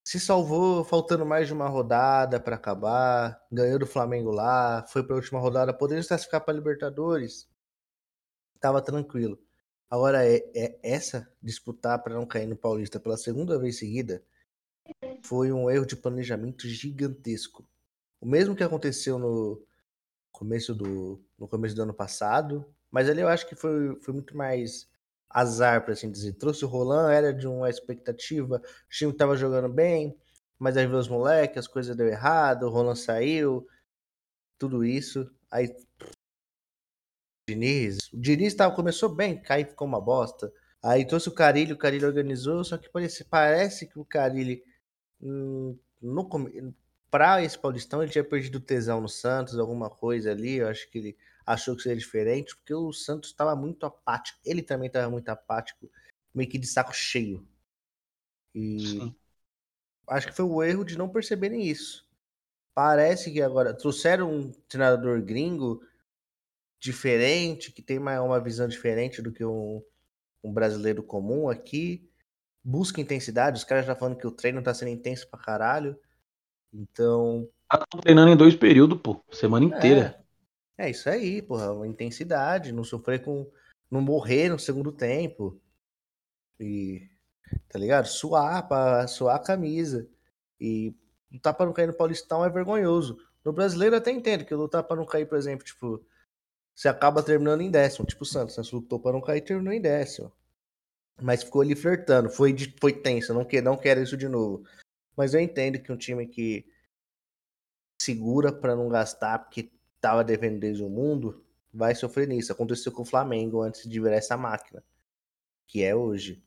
Se 0.04 0.20
salvou 0.20 0.84
faltando 0.84 1.26
mais 1.26 1.46
de 1.46 1.52
uma 1.52 1.68
rodada 1.68 2.40
para 2.40 2.56
acabar, 2.56 3.40
ganhou 3.50 3.78
do 3.78 3.86
Flamengo 3.86 4.30
lá, 4.30 4.84
foi 4.88 5.04
para 5.04 5.14
a 5.14 5.18
última 5.18 5.40
rodada, 5.40 5.72
poderia 5.74 6.02
se 6.02 6.08
classificar 6.08 6.44
para 6.44 6.54
Libertadores. 6.54 7.48
Tava 8.60 8.80
tranquilo. 8.82 9.38
Agora 9.92 10.26
é, 10.26 10.42
é 10.54 10.78
essa 10.82 11.30
disputar 11.42 12.02
para 12.02 12.14
não 12.14 12.24
cair 12.24 12.46
no 12.46 12.56
Paulista 12.56 12.98
pela 12.98 13.18
segunda 13.18 13.58
vez 13.58 13.76
seguida 13.76 14.24
foi 15.22 15.52
um 15.52 15.70
erro 15.70 15.84
de 15.84 15.94
planejamento 15.94 16.66
gigantesco. 16.66 17.62
O 18.18 18.24
mesmo 18.24 18.56
que 18.56 18.64
aconteceu 18.64 19.18
no 19.18 19.62
começo 20.32 20.74
do 20.74 21.22
no 21.38 21.46
começo 21.46 21.76
do 21.76 21.82
ano 21.82 21.92
passado, 21.92 22.64
mas 22.90 23.06
ali 23.06 23.20
eu 23.20 23.28
acho 23.28 23.46
que 23.46 23.54
foi, 23.54 23.94
foi 24.00 24.14
muito 24.14 24.34
mais 24.34 24.88
azar, 25.28 25.84
para 25.84 25.92
assim 25.92 26.10
dizer. 26.10 26.32
Trouxe 26.38 26.64
o 26.64 26.68
Roland, 26.68 27.12
era 27.12 27.30
de 27.30 27.46
uma 27.46 27.68
expectativa, 27.68 28.56
o 28.56 28.88
time 28.88 29.12
tava 29.12 29.36
jogando 29.36 29.68
bem, 29.68 30.16
mas 30.58 30.74
aí 30.74 30.86
veio 30.86 31.00
os 31.00 31.08
moleques, 31.08 31.58
as 31.58 31.66
coisas 31.66 31.94
deu 31.94 32.08
errado, 32.08 32.62
o 32.62 32.70
Roland 32.70 32.96
saiu, 32.96 33.68
tudo 34.58 34.86
isso. 34.86 35.30
Aí 35.50 35.68
Diniz, 37.48 37.98
o 38.12 38.20
Diniz 38.20 38.54
tava, 38.54 38.74
começou 38.74 39.08
bem, 39.08 39.40
caiu 39.40 39.66
ficou 39.66 39.86
uma 39.86 40.00
bosta. 40.00 40.52
Aí 40.82 41.04
trouxe 41.06 41.28
o 41.28 41.34
Carilho, 41.34 41.74
o 41.74 41.78
Carilho 41.78 42.06
organizou, 42.08 42.64
só 42.64 42.76
que 42.78 42.88
parece, 42.88 43.24
parece 43.24 43.86
que 43.86 43.98
o 43.98 44.04
Carilho 44.04 44.60
hum, 45.20 45.78
no 46.00 46.28
come- 46.28 46.74
pra 47.10 47.42
esse 47.42 47.58
Paulistão 47.58 48.02
ele 48.02 48.12
tinha 48.12 48.24
perdido 48.24 48.60
tesão 48.60 49.00
no 49.00 49.08
Santos, 49.08 49.58
alguma 49.58 49.90
coisa 49.90 50.30
ali, 50.32 50.56
eu 50.56 50.68
acho 50.68 50.90
que 50.90 50.98
ele 50.98 51.18
achou 51.46 51.76
que 51.76 51.82
seria 51.82 51.98
diferente, 51.98 52.56
porque 52.56 52.74
o 52.74 52.92
Santos 52.92 53.30
estava 53.30 53.54
muito 53.56 53.86
apático, 53.86 54.38
ele 54.44 54.62
também 54.62 54.86
estava 54.88 55.10
muito 55.10 55.28
apático, 55.28 55.90
meio 56.34 56.48
que 56.48 56.58
de 56.58 56.66
saco 56.66 56.92
cheio. 56.94 57.46
E 58.54 58.78
Sim. 58.78 59.14
acho 60.08 60.28
que 60.28 60.34
foi 60.36 60.44
o 60.44 60.62
erro 60.62 60.84
de 60.84 60.96
não 60.98 61.08
perceberem 61.08 61.62
isso. 61.66 62.06
Parece 62.74 63.30
que 63.32 63.42
agora 63.42 63.74
trouxeram 63.74 64.32
um 64.32 64.52
treinador 64.68 65.22
gringo 65.22 65.82
diferente, 66.82 67.70
que 67.70 67.80
tem 67.80 67.96
uma, 67.96 68.20
uma 68.20 68.40
visão 68.40 68.66
diferente 68.66 69.22
do 69.22 69.30
que 69.30 69.44
um, 69.44 69.80
um 70.42 70.52
brasileiro 70.52 71.02
comum 71.02 71.48
aqui. 71.48 72.10
Busca 72.64 73.00
intensidade, 73.00 73.58
os 73.58 73.64
caras 73.64 73.86
já 73.86 73.94
falando 73.94 74.16
que 74.16 74.26
o 74.26 74.32
treino 74.32 74.62
tá 74.62 74.74
sendo 74.74 74.88
intenso 74.88 75.28
pra 75.30 75.38
caralho. 75.38 75.96
Então, 76.72 77.48
Tá 77.72 77.86
treinando 78.02 78.30
em 78.30 78.36
dois 78.36 78.54
períodos, 78.54 79.00
pô. 79.00 79.24
Semana 79.30 79.64
inteira. 79.64 80.22
É, 80.76 80.88
é 80.88 80.90
isso 80.90 81.08
aí, 81.08 81.40
porra. 81.40 81.72
Uma 81.72 81.86
intensidade, 81.86 82.72
não 82.72 82.84
sofrer 82.84 83.22
com. 83.22 83.50
Não 83.90 84.00
morrer 84.00 84.50
no 84.50 84.58
segundo 84.58 84.92
tempo. 84.92 85.58
E. 86.60 87.08
Tá 87.68 87.78
ligado? 87.78 88.06
Suar, 88.06 88.68
pra 88.68 89.06
suar 89.06 89.36
a 89.36 89.42
camisa. 89.42 90.06
E 90.60 90.94
lutar 91.32 91.54
pra 91.54 91.64
não 91.64 91.72
cair 91.72 91.86
no 91.86 91.96
Paulistão 91.96 92.44
é 92.44 92.50
vergonhoso. 92.50 93.16
No 93.44 93.52
brasileiro 93.52 93.94
eu 93.94 93.98
até 93.98 94.10
entendo 94.10 94.44
que 94.44 94.54
lutar 94.54 94.82
pra 94.84 94.96
não 94.96 95.06
cair, 95.06 95.26
por 95.26 95.38
exemplo, 95.38 95.64
tipo. 95.64 96.04
Você 96.74 96.88
acaba 96.88 97.22
terminando 97.22 97.60
em 97.60 97.70
décimo, 97.70 98.06
tipo 98.06 98.22
o 98.22 98.26
Santos. 98.26 98.54
Você 98.54 98.74
lutou 98.74 98.98
pra 98.98 99.12
não 99.12 99.20
cair 99.20 99.42
terminou 99.42 99.72
em 99.72 99.80
décimo. 99.80 100.32
Mas 101.20 101.42
ficou 101.42 101.62
ali 101.62 101.74
flertando. 101.74 102.30
Foi, 102.30 102.52
de, 102.52 102.74
foi 102.80 102.92
tenso. 102.92 103.34
Não, 103.34 103.44
que, 103.44 103.60
não 103.60 103.76
quero 103.76 104.02
isso 104.02 104.16
de 104.16 104.28
novo. 104.28 104.64
Mas 105.16 105.34
eu 105.34 105.40
entendo 105.40 105.78
que 105.78 105.92
um 105.92 105.96
time 105.96 106.26
que 106.26 106.66
segura 108.00 108.52
pra 108.52 108.74
não 108.74 108.88
gastar, 108.88 109.38
porque 109.38 109.70
tava 110.00 110.24
devendo 110.24 110.58
desde 110.58 110.82
o 110.82 110.88
mundo, 110.88 111.44
vai 111.72 111.94
sofrer 111.94 112.26
nisso. 112.26 112.52
Aconteceu 112.52 112.90
com 112.90 113.02
o 113.02 113.06
Flamengo 113.06 113.62
antes 113.62 113.88
de 113.88 114.00
virar 114.00 114.16
essa 114.16 114.36
máquina, 114.36 114.82
que 115.66 115.82
é 115.82 115.94
hoje. 115.94 116.42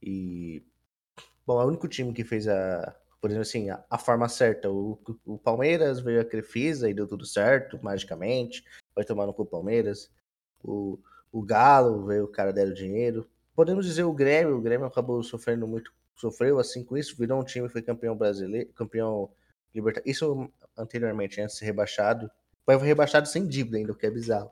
E 0.00 0.62
bom, 1.46 1.60
é 1.60 1.64
o 1.64 1.68
único 1.68 1.88
time 1.88 2.12
que 2.12 2.24
fez 2.24 2.46
a, 2.46 2.96
por 3.22 3.30
exemplo 3.30 3.42
assim, 3.42 3.70
a, 3.70 3.82
a 3.88 3.96
forma 3.96 4.28
certa. 4.28 4.68
O, 4.68 4.98
o 5.24 5.38
Palmeiras 5.38 6.00
veio 6.00 6.20
a 6.20 6.24
Crefisa 6.24 6.90
e 6.90 6.94
deu 6.94 7.06
tudo 7.06 7.24
certo, 7.24 7.78
magicamente. 7.80 8.64
Vai 8.96 9.04
tomar 9.04 9.26
no 9.26 9.32
cu 9.32 9.42
o 9.42 9.46
Palmeiras. 9.46 10.10
O, 10.60 10.98
o 11.30 11.40
Galo 11.40 12.04
veio, 12.04 12.24
o 12.24 12.28
cara 12.28 12.52
deram 12.52 12.74
dinheiro. 12.74 13.30
Podemos 13.54 13.86
dizer 13.86 14.02
o 14.02 14.12
Grêmio, 14.12 14.56
o 14.56 14.60
Grêmio 14.60 14.86
acabou 14.86 15.22
sofrendo 15.22 15.68
muito, 15.68 15.92
sofreu 16.16 16.58
assim 16.58 16.82
com 16.82 16.96
isso, 16.96 17.16
virou 17.16 17.40
um 17.40 17.44
time 17.44 17.68
foi 17.68 17.80
campeão 17.80 18.16
brasileiro, 18.16 18.72
campeão 18.72 19.30
libertadores. 19.72 20.16
Isso 20.16 20.50
anteriormente, 20.76 21.40
antes 21.40 21.54
de 21.54 21.60
ser 21.60 21.66
rebaixado. 21.66 22.28
Foi 22.64 22.76
rebaixado 22.76 23.28
sem 23.28 23.46
dívida 23.46 23.76
ainda, 23.76 23.92
o 23.92 23.96
que 23.96 24.06
é 24.06 24.10
bizarro. 24.10 24.50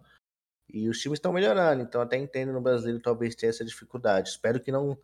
E 0.68 0.88
os 0.88 1.00
times 1.00 1.16
estão 1.16 1.32
melhorando, 1.32 1.82
então 1.82 2.00
até 2.00 2.16
entendo 2.16 2.52
no 2.52 2.60
brasileiro 2.60 3.00
talvez 3.00 3.34
tenha 3.34 3.50
essa 3.50 3.64
dificuldade. 3.64 4.30
Espero 4.30 4.60
que 4.60 4.70
não. 4.70 4.96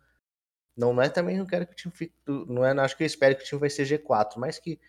Não, 0.77 0.93
não 0.93 1.01
é 1.01 1.09
também, 1.09 1.37
não 1.37 1.45
quero 1.45 1.65
que 1.65 1.73
o 1.73 1.75
time 1.75 1.93
fique. 1.93 2.13
Não 2.27 2.63
é, 2.63 2.73
não 2.73 2.83
acho 2.83 2.95
que 2.95 3.03
eu 3.03 3.07
espero 3.07 3.35
que 3.35 3.43
o 3.43 3.45
time 3.45 3.59
vai 3.59 3.69
ser 3.69 3.85
G4, 3.85 4.37
mas 4.37 4.59
que 4.59 4.79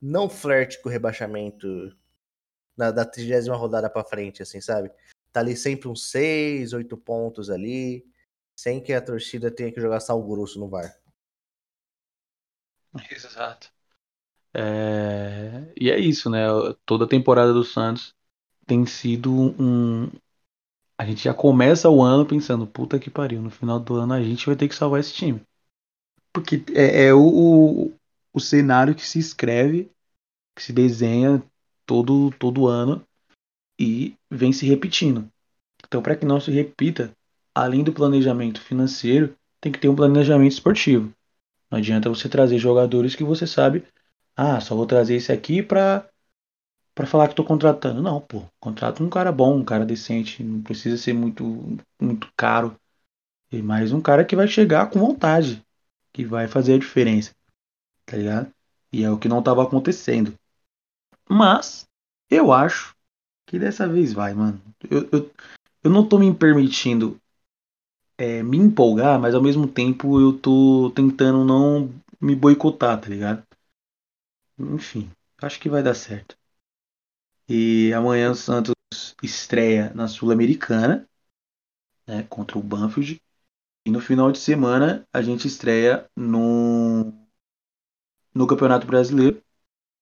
não 0.00 0.28
flerte 0.28 0.80
com 0.80 0.88
o 0.88 0.92
rebaixamento 0.92 1.94
na, 2.76 2.90
da 2.90 3.04
30 3.04 3.54
rodada 3.54 3.90
pra 3.90 4.04
frente, 4.04 4.42
assim, 4.42 4.60
sabe? 4.60 4.90
Tá 5.32 5.40
ali 5.40 5.56
sempre 5.56 5.88
uns 5.88 6.10
6, 6.10 6.72
8 6.72 6.96
pontos 6.96 7.50
ali, 7.50 8.06
sem 8.58 8.82
que 8.82 8.92
a 8.92 9.02
torcida 9.02 9.50
tenha 9.50 9.70
que 9.70 9.80
jogar 9.80 10.00
sal 10.00 10.22
grosso 10.22 10.58
no 10.58 10.68
VAR. 10.68 10.96
Exato. 13.10 13.72
É, 14.54 15.72
E 15.76 15.90
é 15.90 15.98
isso, 15.98 16.30
né? 16.30 16.46
Toda 16.86 17.04
a 17.04 17.08
temporada 17.08 17.52
do 17.52 17.64
Santos 17.64 18.14
tem 18.66 18.86
sido 18.86 19.32
um. 19.32 20.10
A 20.98 21.04
gente 21.04 21.24
já 21.24 21.34
começa 21.34 21.90
o 21.90 22.02
ano 22.02 22.24
pensando, 22.24 22.66
puta 22.66 22.98
que 22.98 23.10
pariu, 23.10 23.42
no 23.42 23.50
final 23.50 23.80
do 23.80 23.96
ano 23.96 24.14
a 24.14 24.22
gente 24.22 24.46
vai 24.46 24.54
ter 24.54 24.68
que 24.68 24.74
salvar 24.74 25.00
esse 25.00 25.12
time. 25.12 25.42
Porque 26.32 26.62
é, 26.72 27.06
é 27.06 27.14
o, 27.14 27.20
o, 27.20 27.92
o 28.32 28.40
cenário 28.40 28.94
que 28.94 29.06
se 29.06 29.18
escreve, 29.18 29.90
que 30.54 30.62
se 30.62 30.72
desenha 30.72 31.42
todo, 31.84 32.30
todo 32.38 32.68
ano 32.68 33.04
e 33.78 34.14
vem 34.30 34.52
se 34.52 34.66
repetindo. 34.66 35.28
Então, 35.86 36.02
para 36.02 36.16
que 36.16 36.24
não 36.24 36.40
se 36.40 36.50
repita, 36.50 37.12
além 37.54 37.82
do 37.84 37.92
planejamento 37.92 38.60
financeiro, 38.60 39.36
tem 39.60 39.72
que 39.72 39.78
ter 39.78 39.88
um 39.88 39.96
planejamento 39.96 40.52
esportivo. 40.52 41.12
Não 41.70 41.78
adianta 41.78 42.08
você 42.08 42.28
trazer 42.28 42.58
jogadores 42.58 43.14
que 43.14 43.24
você 43.24 43.46
sabe, 43.46 43.84
ah, 44.36 44.60
só 44.60 44.74
vou 44.74 44.86
trazer 44.86 45.14
esse 45.14 45.32
aqui 45.32 45.62
para 45.62 46.08
para 46.94 47.06
falar 47.06 47.26
que 47.26 47.32
estou 47.32 47.44
contratando. 47.44 48.02
Não, 48.02 48.20
pô, 48.20 48.42
contrata 48.60 49.02
um 49.02 49.10
cara 49.10 49.32
bom, 49.32 49.58
um 49.58 49.64
cara 49.64 49.84
decente, 49.84 50.42
não 50.42 50.62
precisa 50.62 50.96
ser 50.96 51.12
muito 51.12 51.44
muito 52.00 52.30
caro, 52.36 52.76
e 53.50 53.62
mais 53.62 53.92
um 53.92 54.00
cara 54.00 54.24
que 54.24 54.36
vai 54.36 54.48
chegar 54.48 54.90
com 54.90 54.98
vontade, 54.98 55.64
que 56.12 56.24
vai 56.24 56.48
fazer 56.48 56.74
a 56.74 56.78
diferença, 56.78 57.32
tá 58.06 58.16
ligado? 58.16 58.52
E 58.92 59.04
é 59.04 59.10
o 59.10 59.18
que 59.18 59.28
não 59.28 59.40
estava 59.40 59.62
acontecendo. 59.62 60.34
Mas 61.28 61.86
eu 62.30 62.52
acho 62.52 62.94
que 63.46 63.58
dessa 63.58 63.88
vez 63.88 64.12
vai, 64.12 64.34
mano. 64.34 64.60
Eu, 64.90 65.08
eu, 65.12 65.30
eu 65.84 65.90
não 65.90 66.08
tô 66.08 66.18
me 66.18 66.32
permitindo 66.34 67.18
é, 68.18 68.42
me 68.42 68.56
empolgar, 68.58 69.18
mas 69.20 69.34
ao 69.34 69.42
mesmo 69.42 69.66
tempo 69.66 70.20
eu 70.20 70.38
tô 70.38 70.90
tentando 70.94 71.44
não 71.44 71.92
me 72.20 72.34
boicotar, 72.34 73.00
tá 73.00 73.08
ligado? 73.08 73.42
Enfim, 74.58 75.10
acho 75.40 75.60
que 75.60 75.68
vai 75.68 75.80
dar 75.82 75.94
certo. 75.94 76.36
E 77.48 77.92
amanhã 77.92 78.30
o 78.30 78.34
Santos 78.34 78.74
estreia 79.22 79.92
na 79.94 80.08
Sul-Americana, 80.08 81.08
né, 82.06 82.22
contra 82.24 82.58
o 82.58 82.62
Banfield. 82.62 83.20
E 83.86 83.90
no 83.90 84.00
final 84.00 84.32
de 84.32 84.38
semana 84.38 85.06
a 85.12 85.20
gente 85.20 85.46
estreia 85.46 86.08
no, 86.16 87.12
no 88.34 88.46
Campeonato 88.46 88.86
Brasileiro 88.86 89.42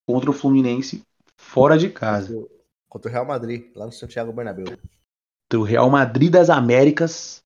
contra 0.06 0.30
o 0.30 0.34
Fluminense 0.34 1.02
fora 1.36 1.76
de 1.76 1.90
casa. 1.90 2.48
Contra 2.88 3.10
o 3.10 3.12
Real 3.12 3.26
Madrid, 3.26 3.72
lá 3.74 3.86
no 3.86 3.92
Santiago 3.92 4.32
Bernabéu. 4.32 4.66
Contra 4.66 5.58
o 5.58 5.64
Real 5.64 5.90
Madrid 5.90 6.30
das 6.30 6.48
Américas, 6.48 7.42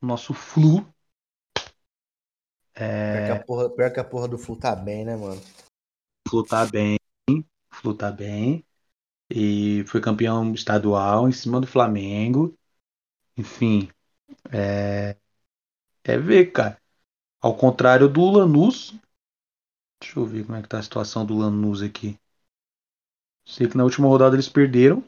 nosso 0.00 0.32
Flu. 0.32 0.86
É... 2.74 3.12
Pior, 3.12 3.26
que 3.26 3.32
a 3.32 3.44
porra, 3.44 3.70
pior 3.70 3.92
que 3.92 4.00
a 4.00 4.04
porra 4.04 4.28
do 4.28 4.38
Flu 4.38 4.56
tá 4.56 4.76
bem, 4.76 5.04
né, 5.04 5.16
mano? 5.16 5.40
Flu 6.28 6.44
tá 6.44 6.64
bem, 6.64 6.96
Flu 7.70 7.94
tá 7.94 8.10
bem. 8.10 8.64
E 9.34 9.82
foi 9.86 10.00
campeão 10.00 10.52
estadual 10.52 11.26
em 11.26 11.32
cima 11.32 11.58
do 11.58 11.66
Flamengo. 11.66 12.54
Enfim, 13.36 13.88
é, 14.52 15.16
é 16.04 16.18
ver, 16.18 16.52
cara. 16.52 16.78
Ao 17.40 17.56
contrário 17.56 18.08
do 18.08 18.30
Lanús. 18.30 18.94
Deixa 20.00 20.20
eu 20.20 20.26
ver 20.26 20.44
como 20.44 20.58
é 20.58 20.62
que 20.62 20.68
tá 20.68 20.78
a 20.78 20.82
situação 20.82 21.24
do 21.24 21.38
Lanús 21.38 21.80
aqui. 21.80 22.18
Sei 23.46 23.66
que 23.68 23.76
na 23.76 23.84
última 23.84 24.08
rodada 24.08 24.36
eles 24.36 24.48
perderam. 24.48 25.02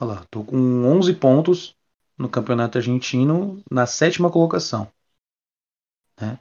Olha 0.00 0.12
lá, 0.20 0.26
tô 0.30 0.42
com 0.44 0.56
11 0.84 1.12
pontos 1.14 1.76
no 2.16 2.28
Campeonato 2.30 2.78
Argentino 2.78 3.62
na 3.70 3.86
sétima 3.86 4.30
colocação. 4.30 4.90
Né? 6.20 6.38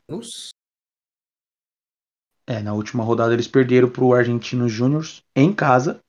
É, 2.47 2.61
na 2.61 2.73
última 2.73 3.03
rodada 3.03 3.33
eles 3.33 3.47
perderam 3.47 3.89
pro 3.89 4.13
Argentino 4.13 4.69
Júnior 4.69 5.03
em 5.35 5.53
casa. 5.53 6.01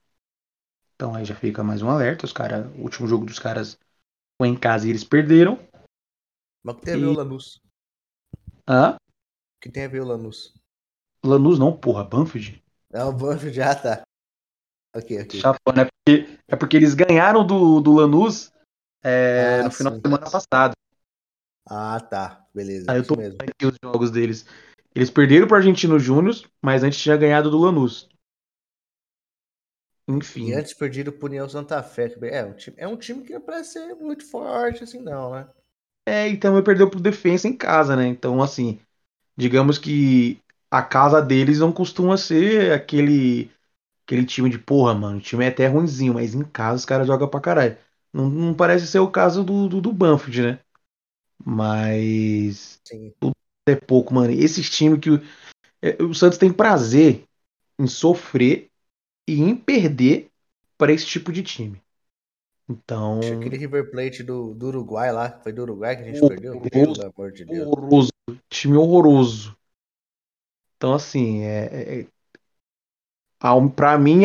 Então 0.99 1.15
aí 1.15 1.25
já 1.25 1.37
fica 1.37 1.63
mais 1.63 1.81
um 1.81 1.89
alerta. 1.89 2.27
Os 2.27 2.33
cara, 2.33 2.73
o 2.77 2.83
último 2.83 3.07
jogo 3.07 3.25
dos 3.25 3.39
caras 3.39 3.79
foi 4.37 4.49
em 4.49 4.57
casa 4.57 4.85
e 4.85 4.91
eles 4.91 5.05
perderam. 5.05 5.57
Mas 6.65 6.75
o 6.75 6.79
que 6.81 6.87
tem 6.87 6.95
a 6.95 6.97
ver 6.97 7.07
o 7.07 7.13
Lanús? 7.13 7.63
Hã? 8.69 8.97
O 8.97 9.61
que 9.63 9.71
tem 9.71 9.85
a 9.85 9.89
ver 9.89 10.03
o 10.03 10.07
Lanús? 10.07 10.53
Lanús 11.25 11.57
não, 11.57 11.73
porra, 11.73 12.03
Banfield. 12.03 12.61
É 12.93 13.05
o 13.05 13.13
Banfield, 13.13 13.55
já 13.55 13.73
tá. 13.81 14.03
Ok, 14.93 15.23
ok. 15.23 15.41
Chapando, 15.41 15.83
é 15.83 15.85
porque, 15.85 16.39
é 16.49 16.57
porque 16.57 16.77
eles 16.77 16.95
ganharam 16.95 17.47
do, 17.47 17.81
do 17.81 17.93
Lanús 17.93 18.53
é, 19.05 19.61
ah, 19.61 19.65
no 19.67 19.71
final 19.71 19.93
sim. 19.93 20.01
da 20.01 20.09
semana 20.09 20.31
passada. 20.33 20.75
Ah, 21.65 22.01
tá. 22.01 22.45
Beleza. 22.53 22.91
Aí 22.91 22.99
eu 22.99 23.07
tô 23.07 23.15
mesmo. 23.15 23.39
aqui 23.41 23.67
os 23.67 23.77
jogos 23.85 24.11
deles. 24.11 24.45
Eles 24.97 25.11
perderam 25.11 25.47
pro 25.47 25.59
Argentino 25.59 25.97
Júnior, 25.97 26.35
mas 26.61 26.83
antes 26.83 26.99
tinha 27.01 27.17
ganhado 27.17 27.53
do 27.53 27.59
Lanús. 27.59 28.09
Enfim. 30.09 30.49
E 30.49 30.55
antes 30.55 30.73
perdido 30.73 31.13
pro 31.13 31.27
União 31.27 31.49
Santa 31.49 31.83
Fé. 31.83 32.15
É 32.23 32.45
um, 32.45 32.55
time, 32.55 32.77
é 32.79 32.89
um 32.89 32.97
time 32.97 33.23
que 33.23 33.33
não 33.35 33.43
parece 33.43 33.75
ser 33.75 33.95
muito 33.95 34.29
forte 34.29 34.83
assim, 34.83 35.01
não, 35.01 35.33
né? 35.33 35.47
É, 36.07 36.27
e 36.27 36.39
também 36.39 36.65
perdeu 36.65 36.89
pro 36.89 36.99
Defensa 36.99 37.47
em 37.47 37.55
casa, 37.55 37.95
né? 37.95 38.07
Então, 38.07 38.43
assim, 38.43 38.81
digamos 39.37 39.77
que 39.77 40.41
a 40.71 40.83
casa 40.83 41.21
deles 41.21 41.59
não 41.59 41.71
costuma 41.71 42.17
ser 42.17 42.73
aquele 42.73 43.51
aquele 44.07 44.25
time 44.25 44.49
de 44.49 44.59
porra, 44.59 44.95
mano. 44.95 45.19
O 45.19 45.21
time 45.21 45.45
é 45.45 45.49
até 45.49 45.67
ruimzinho, 45.67 46.15
mas 46.15 46.35
em 46.35 46.43
casa 46.43 46.77
os 46.77 46.87
caras 46.87 47.07
jogam 47.07 47.29
pra 47.29 47.41
caralho. 47.41 47.77
Não, 48.11 48.31
não 48.31 48.55
parece 48.55 48.87
ser 48.87 49.01
o 49.01 49.11
caso 49.11 49.45
do, 49.45 49.69
do, 49.69 49.83
do 49.83 49.93
Banfield, 49.93 50.43
né? 50.43 50.61
Mas. 51.45 52.81
Sim. 52.85 53.13
é 53.69 53.77
pouco, 53.77 54.15
mano. 54.15 54.33
Esses 54.33 54.71
times 54.71 54.99
que. 54.99 55.11
O, 55.11 55.23
é, 55.83 56.03
o 56.03 56.15
Santos 56.15 56.39
tem 56.39 56.51
prazer 56.51 57.25
em 57.79 57.87
sofrer 57.87 58.68
e 59.29 59.41
em 59.41 59.55
perder 59.55 60.31
para 60.79 60.91
esse 60.91 61.05
tipo 61.05 61.31
de 61.31 61.43
time. 61.43 61.83
Então. 62.67 63.21
Aquele 63.21 63.59
River 63.59 63.91
Plate 63.91 64.23
do, 64.23 64.55
do 64.55 64.69
Uruguai 64.69 65.13
lá, 65.13 65.39
foi 65.43 65.53
do 65.53 65.63
Uruguai 65.63 65.97
que 65.97 66.03
a 66.03 66.05
gente 66.07 66.17
horroroso, 66.17 66.61
perdeu? 66.61 66.93
Pelo 66.93 67.13
amor 67.15 67.33
de 67.33 67.45
Deus. 67.45 67.69
Horroroso. 67.69 68.11
Time 68.49 68.77
horroroso. 68.77 69.57
Então, 70.77 70.95
assim, 70.95 71.43
é, 71.43 72.01
é, 72.01 72.07
para 73.75 73.99
mim, 73.99 74.21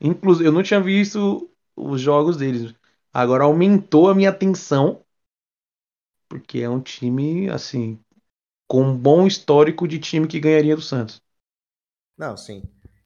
inclusive, 0.00 0.48
eu 0.48 0.52
não 0.52 0.62
tinha 0.62 0.80
visto 0.80 1.50
os 1.74 2.00
jogos 2.00 2.36
deles. 2.36 2.74
Agora 3.12 3.44
aumentou 3.44 4.08
a 4.08 4.14
minha 4.14 4.30
atenção, 4.30 5.04
porque 6.28 6.60
é 6.60 6.68
um 6.68 6.80
time, 6.80 7.48
assim, 7.48 7.98
com 8.68 8.82
um 8.82 8.96
bom 8.96 9.26
histórico 9.26 9.88
de 9.88 9.98
time 9.98 10.28
que 10.28 10.38
ganharia 10.38 10.76
do 10.76 10.82
Santos. 10.82 11.22
Não, 12.16 12.36
sim. 12.36 12.62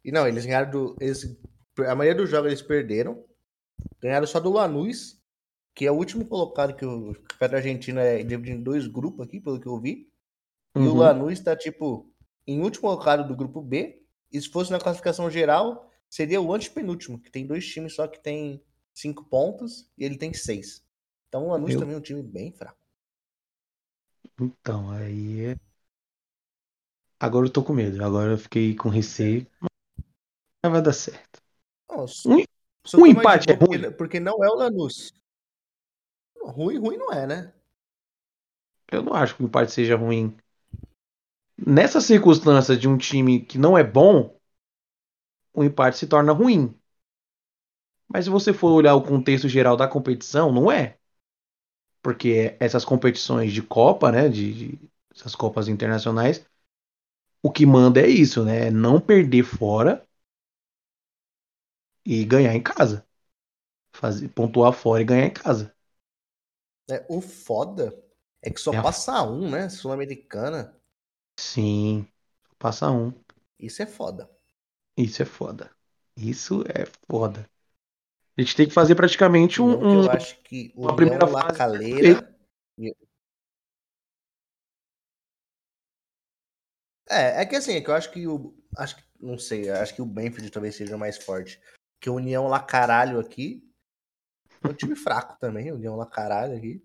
E 0.08 0.10
não, 0.10 0.26
eles 0.26 0.46
ganharam 0.46 0.70
do. 0.70 0.96
Eles, 0.98 1.38
a 1.86 1.94
maioria 1.94 2.14
dos 2.14 2.30
jogos 2.30 2.46
eles 2.46 2.62
perderam. 2.62 3.22
Ganharam 4.00 4.26
só 4.26 4.40
do 4.40 4.50
Lanús, 4.50 5.22
que 5.74 5.84
é 5.84 5.92
o 5.92 5.96
último 5.96 6.24
colocado 6.24 6.74
que 6.74 6.86
o 6.86 7.12
Campeonato 7.12 7.56
Argentino 7.56 8.00
é 8.00 8.22
dividido 8.22 8.58
em 8.58 8.62
dois 8.62 8.86
grupos 8.86 9.26
aqui, 9.26 9.38
pelo 9.38 9.60
que 9.60 9.66
eu 9.66 9.78
vi. 9.78 10.10
E 10.74 10.78
uhum. 10.78 10.92
o 10.92 10.94
Lanús 10.94 11.38
tá, 11.40 11.54
tipo, 11.54 12.10
em 12.46 12.62
último 12.62 12.88
colocado 12.88 13.28
do 13.28 13.36
grupo 13.36 13.60
B, 13.60 14.02
e 14.32 14.40
se 14.40 14.48
fosse 14.48 14.70
na 14.70 14.80
classificação 14.80 15.30
geral, 15.30 15.90
seria 16.08 16.40
o 16.40 16.54
antepenúltimo, 16.54 17.20
que 17.20 17.30
tem 17.30 17.46
dois 17.46 17.66
times 17.66 17.94
só 17.94 18.08
que 18.08 18.18
tem 18.18 18.64
cinco 18.94 19.26
pontos 19.26 19.92
e 19.98 20.06
ele 20.06 20.16
tem 20.16 20.32
seis. 20.32 20.82
Então 21.28 21.48
o 21.48 21.50
Lanús 21.50 21.74
eu... 21.74 21.80
também 21.80 21.94
é 21.94 21.98
um 21.98 22.02
time 22.02 22.22
bem 22.22 22.50
fraco. 22.50 22.78
Então, 24.40 24.90
aí 24.90 25.48
é. 25.48 25.56
Agora 27.20 27.44
eu 27.44 27.52
tô 27.52 27.62
com 27.62 27.74
medo. 27.74 28.02
Agora 28.02 28.30
eu 28.32 28.38
fiquei 28.38 28.74
com 28.74 28.88
receio. 28.88 29.46
Mas 30.68 30.72
vai 30.72 30.82
dar 30.82 30.92
certo. 30.92 31.40
Nossa, 31.90 32.28
um, 32.28 32.44
um 32.98 33.06
empate 33.06 33.50
é 33.50 33.54
ruim. 33.54 33.80
Porque, 33.80 33.90
porque 33.90 34.20
não 34.20 34.44
é 34.44 34.48
o 34.48 34.54
Lanús. 34.54 35.12
Ruim, 36.42 36.78
ruim 36.78 36.96
não 36.96 37.12
é, 37.12 37.26
né? 37.26 37.52
Eu 38.90 39.02
não 39.02 39.14
acho 39.14 39.36
que 39.36 39.42
o 39.42 39.46
empate 39.46 39.72
seja 39.72 39.96
ruim 39.96 40.36
nessa 41.66 42.00
circunstância 42.00 42.76
de 42.76 42.88
um 42.88 42.96
time 42.96 43.40
que 43.40 43.58
não 43.58 43.76
é 43.76 43.82
bom, 43.82 44.38
o 45.52 45.64
empate 45.64 45.98
se 45.98 46.06
torna 46.06 46.32
ruim. 46.32 46.74
Mas 48.06 48.24
se 48.24 48.30
você 48.30 48.52
for 48.52 48.70
olhar 48.70 48.94
o 48.94 49.02
contexto 49.02 49.48
geral 49.48 49.76
da 49.76 49.88
competição, 49.88 50.52
não 50.52 50.70
é. 50.70 50.96
Porque 52.00 52.56
essas 52.60 52.84
competições 52.84 53.52
de 53.52 53.60
Copa, 53.60 54.10
né, 54.12 54.28
de, 54.28 54.54
de 54.54 54.90
essas 55.14 55.34
Copas 55.34 55.68
internacionais, 55.68 56.46
o 57.42 57.50
que 57.50 57.66
manda 57.66 58.00
é 58.00 58.06
isso, 58.08 58.44
né? 58.44 58.68
É 58.68 58.70
não 58.70 59.00
perder 59.00 59.42
fora 59.42 60.07
e 62.08 62.24
ganhar 62.24 62.54
em 62.54 62.62
casa. 62.62 63.06
Fazer, 63.92 64.28
pontuar 64.28 64.72
fora 64.72 65.02
e 65.02 65.04
ganhar 65.04 65.26
em 65.26 65.30
casa. 65.30 65.74
É, 66.90 67.04
o 67.06 67.20
foda 67.20 67.94
é 68.40 68.48
que 68.48 68.58
só 68.58 68.72
é. 68.72 68.80
passa 68.80 69.22
um, 69.22 69.50
né? 69.50 69.68
Sul-Americana. 69.68 70.74
Sim, 71.38 72.08
passa 72.58 72.90
um. 72.90 73.12
Isso 73.58 73.82
é 73.82 73.86
foda. 73.86 74.30
Isso 74.96 75.20
é 75.20 75.26
foda. 75.26 75.70
Isso 76.16 76.64
é 76.74 76.86
foda. 77.06 77.46
A 78.36 78.40
gente 78.40 78.56
tem 78.56 78.66
que 78.66 78.72
fazer 78.72 78.94
praticamente 78.94 79.60
um. 79.60 79.78
um 79.78 80.04
eu 80.04 80.10
acho 80.10 80.40
que 80.42 80.72
o 80.74 80.82
uma 80.84 80.96
primeira 80.96 81.26
Lacaleira. 81.26 82.34
É, 87.10 87.42
é 87.42 87.46
que 87.46 87.56
assim, 87.56 87.74
é 87.74 87.80
que 87.82 87.90
eu 87.90 87.94
acho 87.94 88.10
que 88.10 88.26
o. 88.26 88.56
Acho 88.78 88.96
que. 88.96 89.02
Não 89.20 89.36
sei, 89.36 89.68
acho 89.68 89.94
que 89.94 90.00
o 90.00 90.06
Benfield 90.06 90.50
talvez 90.50 90.76
seja 90.76 90.96
mais 90.96 91.18
forte. 91.18 91.60
Que 92.00 92.08
o 92.08 92.14
União 92.14 92.46
lá 92.46 92.60
caralho 92.60 93.18
aqui. 93.18 93.64
É 94.62 94.68
um 94.68 94.74
time 94.74 94.96
fraco 94.96 95.38
também, 95.38 95.72
União 95.72 95.96
lá 95.96 96.06
caralho 96.06 96.56
aqui. 96.56 96.82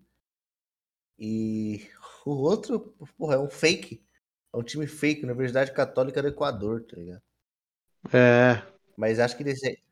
E 1.18 1.88
o 2.24 2.30
outro, 2.30 2.94
porra, 3.16 3.34
é 3.34 3.38
um 3.38 3.48
fake. 3.48 4.04
É 4.52 4.56
um 4.56 4.62
time 4.62 4.86
fake, 4.86 5.24
Universidade 5.24 5.72
Católica 5.72 6.22
do 6.22 6.28
Equador, 6.28 6.84
tá 6.84 6.96
ligado? 6.96 7.22
É. 8.12 8.62
Mas 8.96 9.18
acho 9.18 9.36
que 9.36 9.44
desse, 9.44 9.82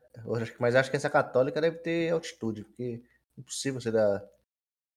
mas 0.58 0.74
acho 0.74 0.90
que 0.90 0.96
essa 0.96 1.10
católica 1.10 1.60
deve 1.60 1.78
ter 1.78 2.12
altitude, 2.12 2.64
porque 2.64 3.02
é 3.36 3.40
impossível 3.40 3.80
você 3.80 3.90
dar 3.90 4.22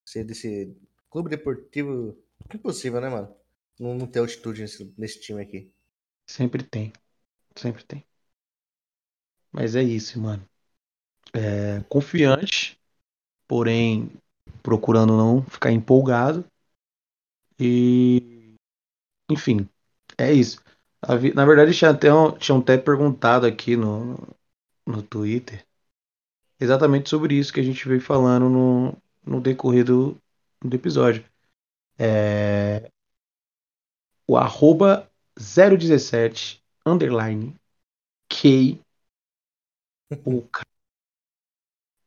ser 0.06 0.24
desse 0.24 0.76
clube 1.10 1.30
deportivo. 1.30 2.18
Impossível, 2.54 3.02
né, 3.02 3.10
mano? 3.10 3.36
Não, 3.80 3.96
não 3.96 4.08
ter 4.08 4.20
altitude 4.20 4.62
nesse, 4.62 4.94
nesse 4.98 5.20
time 5.20 5.42
aqui. 5.42 5.72
Sempre 6.28 6.64
tem. 6.64 6.94
Sempre 7.56 7.84
tem. 7.84 8.06
Mas 9.56 9.74
é 9.76 9.82
isso, 9.82 10.20
mano. 10.20 10.46
É, 11.34 11.82
confiante, 11.90 12.78
porém 13.48 14.12
procurando 14.62 15.16
não 15.16 15.44
ficar 15.44 15.72
empolgado. 15.72 16.46
E. 17.60 18.56
Enfim, 19.32 19.68
é 20.18 20.34
isso. 20.34 20.62
Na 21.36 21.46
verdade, 21.46 21.74
tinha 21.74 21.92
até, 21.92 22.10
tinham 22.40 22.60
até 22.60 22.78
perguntado 22.78 23.46
aqui 23.46 23.78
no, 23.78 24.18
no 24.86 25.02
Twitter 25.02 25.66
exatamente 26.60 27.10
sobre 27.10 27.36
isso 27.36 27.54
que 27.54 27.60
a 27.60 27.64
gente 27.64 27.88
veio 27.88 28.02
falando 28.02 28.50
no, 28.50 28.98
no 29.24 29.42
decorrer 29.42 29.86
do, 29.86 30.18
do 30.62 30.76
episódio. 30.76 31.24
É, 31.98 32.90
o 34.28 34.36
arroba 34.36 35.10
017 35.38 36.62
underline 36.86 37.56
K 38.30 38.80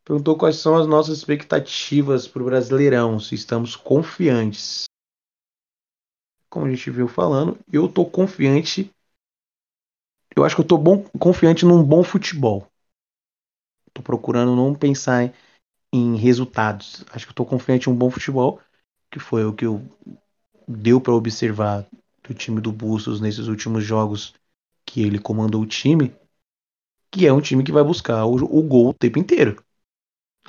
perguntou 0.05 0.39
quais 0.39 0.57
são 0.57 0.77
as 0.77 0.87
nossas 0.87 1.19
expectativas 1.19 2.27
para 2.27 2.43
o 2.43 2.47
Brasileirão, 2.47 3.21
se 3.21 3.35
estamos 3.35 3.77
confiantes. 3.77 4.85
Como 6.49 6.65
a 6.65 6.71
gente 6.71 6.91
viu 6.91 7.09
falando, 7.09 7.59
eu 7.71 7.87
estou 7.87 8.09
confiante. 8.09 8.91
Eu 10.35 10.45
acho 10.45 10.55
que 10.55 10.61
eu 10.61 10.65
estou 10.65 10.79
bom, 10.79 11.03
confiante 11.19 11.65
num 11.65 11.83
bom 11.83 12.03
futebol. 12.03 12.67
Estou 13.89 14.03
procurando 14.03 14.57
não 14.57 14.75
pensar 14.75 15.25
em, 15.25 15.33
em 15.93 16.17
resultados. 16.17 17.05
Acho 17.11 17.27
que 17.27 17.33
estou 17.33 17.45
confiante 17.45 17.91
em 17.91 17.93
um 17.93 17.97
bom 17.97 18.11
futebol, 18.11 18.61
que 19.11 19.19
foi 19.19 19.45
o 19.45 19.53
que 19.53 19.67
eu, 19.67 19.85
deu 20.67 21.01
para 21.01 21.15
observar 21.15 21.87
do 22.23 22.33
time 22.33 22.61
do 22.61 22.73
Bustos 22.73 23.21
nesses 23.21 23.47
últimos 23.47 23.85
jogos 23.85 24.35
que 24.87 25.03
ele 25.03 25.19
comandou 25.19 25.63
o 25.63 25.67
time, 25.67 26.15
que 27.19 27.27
é 27.27 27.33
um 27.33 27.41
time 27.41 27.65
que 27.65 27.73
vai 27.73 27.83
buscar 27.83 28.25
o, 28.25 28.35
o 28.37 28.63
gol 28.63 28.91
o 28.91 28.95
tempo 28.95 29.19
inteiro. 29.19 29.63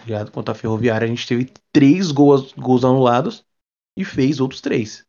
Já 0.05 0.25
contra 0.25 0.53
a 0.53 0.55
Ferroviária, 0.55 1.05
a 1.05 1.09
gente 1.09 1.27
teve 1.27 1.51
três 1.71 2.11
gols, 2.11 2.53
gols 2.53 2.83
anulados 2.85 3.45
e 3.97 4.05
fez 4.05 4.39
outros 4.39 4.61
três. 4.61 5.05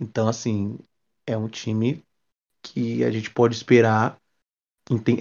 Então, 0.00 0.28
assim, 0.28 0.78
é 1.26 1.36
um 1.36 1.48
time 1.48 2.04
que 2.62 3.04
a 3.04 3.10
gente 3.10 3.30
pode 3.30 3.54
esperar 3.54 4.20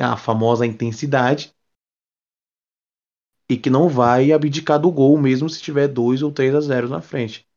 a 0.02 0.18
famosa 0.18 0.66
intensidade 0.66 1.54
e 3.50 3.58
que 3.58 3.70
não 3.70 3.90
vai 3.90 4.32
abdicar 4.32 4.80
do 4.80 4.92
gol 4.92 5.18
mesmo 5.20 5.50
se 5.50 5.62
tiver 5.62 5.88
2 5.88 6.22
ou 6.22 6.32
3 6.32 6.54
a 6.56 6.62
0 6.62 6.90
na 6.90 7.02
frente. 7.02 7.48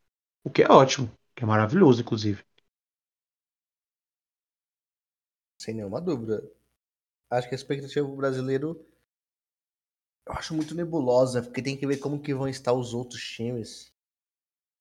O 0.45 0.51
que 0.51 0.63
é 0.63 0.69
ótimo, 0.71 1.11
que 1.37 1.45
é 1.45 1.47
maravilhoso, 1.47 2.03
inclusive. 2.03 2.45
Sem 5.59 5.75
nenhuma 5.77 6.01
dúvida. 6.01 6.43
Acho 7.31 7.49
que 7.49 7.55
a 7.55 7.57
expectativa 7.57 8.07
do 8.07 8.17
brasileiro 8.17 8.85
eu 10.27 10.35
acho 10.35 10.55
muito 10.55 10.75
nebulosa, 10.75 11.43
porque 11.43 11.63
tem 11.63 11.77
que 11.77 11.87
ver 11.87 11.99
como 11.99 12.21
que 12.21 12.35
vão 12.35 12.49
estar 12.49 12.73
os 12.73 12.95
outros 12.95 13.23
times. 13.23 13.93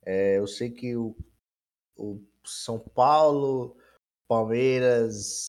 É, 0.05 0.38
eu 0.38 0.47
sei 0.47 0.69
que 0.69 0.95
o, 0.95 1.15
o 1.97 2.21
São 2.45 2.79
Paulo, 2.79 3.75
Palmeiras, 4.27 5.47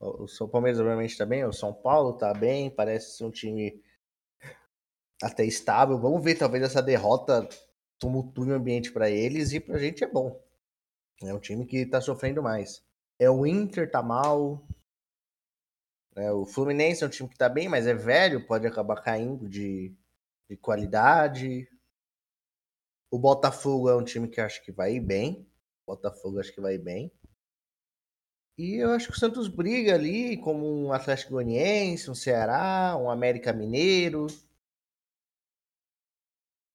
o 0.00 0.28
São 0.28 0.48
Palmeiras 0.48 0.78
obviamente 0.78 1.12
está 1.12 1.24
bem, 1.24 1.44
o 1.44 1.52
São 1.52 1.72
Paulo 1.72 2.14
está 2.14 2.32
bem, 2.34 2.70
parece 2.70 3.16
ser 3.16 3.24
um 3.24 3.30
time 3.30 3.82
até 5.22 5.44
estável. 5.44 5.98
Vamos 5.98 6.22
ver, 6.22 6.36
talvez 6.36 6.62
essa 6.62 6.82
derrota 6.82 7.48
tumultue 7.98 8.50
o 8.50 8.54
ambiente 8.54 8.92
para 8.92 9.10
eles 9.10 9.52
e 9.52 9.60
para 9.60 9.76
a 9.76 9.80
gente 9.80 10.04
é 10.04 10.06
bom. 10.06 10.40
É 11.22 11.34
um 11.34 11.40
time 11.40 11.66
que 11.66 11.78
está 11.78 12.00
sofrendo 12.00 12.42
mais. 12.42 12.84
É 13.18 13.28
o 13.28 13.44
Inter 13.44 13.90
tá 13.90 14.02
mal, 14.02 14.62
é, 16.18 16.32
o 16.32 16.44
Fluminense 16.44 17.04
é 17.04 17.06
um 17.06 17.10
time 17.10 17.28
que 17.28 17.36
está 17.36 17.48
bem, 17.48 17.68
mas 17.68 17.86
é 17.86 17.94
velho, 17.94 18.44
pode 18.44 18.66
acabar 18.66 19.00
caindo 19.00 19.48
de, 19.48 19.94
de 20.48 20.56
qualidade. 20.56 21.68
O 23.08 23.18
Botafogo 23.18 23.88
é 23.88 23.96
um 23.96 24.04
time 24.04 24.28
que 24.28 24.40
acho 24.40 24.62
que 24.64 24.72
vai 24.72 24.94
ir 24.94 25.00
bem. 25.00 25.48
O 25.86 25.92
Botafogo 25.94 26.40
acho 26.40 26.52
que 26.52 26.60
vai 26.60 26.74
ir 26.74 26.78
bem. 26.78 27.12
E 28.58 28.82
eu 28.82 28.90
acho 28.90 29.06
que 29.06 29.16
o 29.16 29.18
Santos 29.18 29.46
briga 29.46 29.94
ali 29.94 30.36
como 30.36 30.66
um 30.66 30.92
Atlético 30.92 31.34
Goianiense, 31.34 32.10
um 32.10 32.14
Ceará, 32.14 32.96
um 32.96 33.08
América 33.08 33.52
Mineiro. 33.52 34.26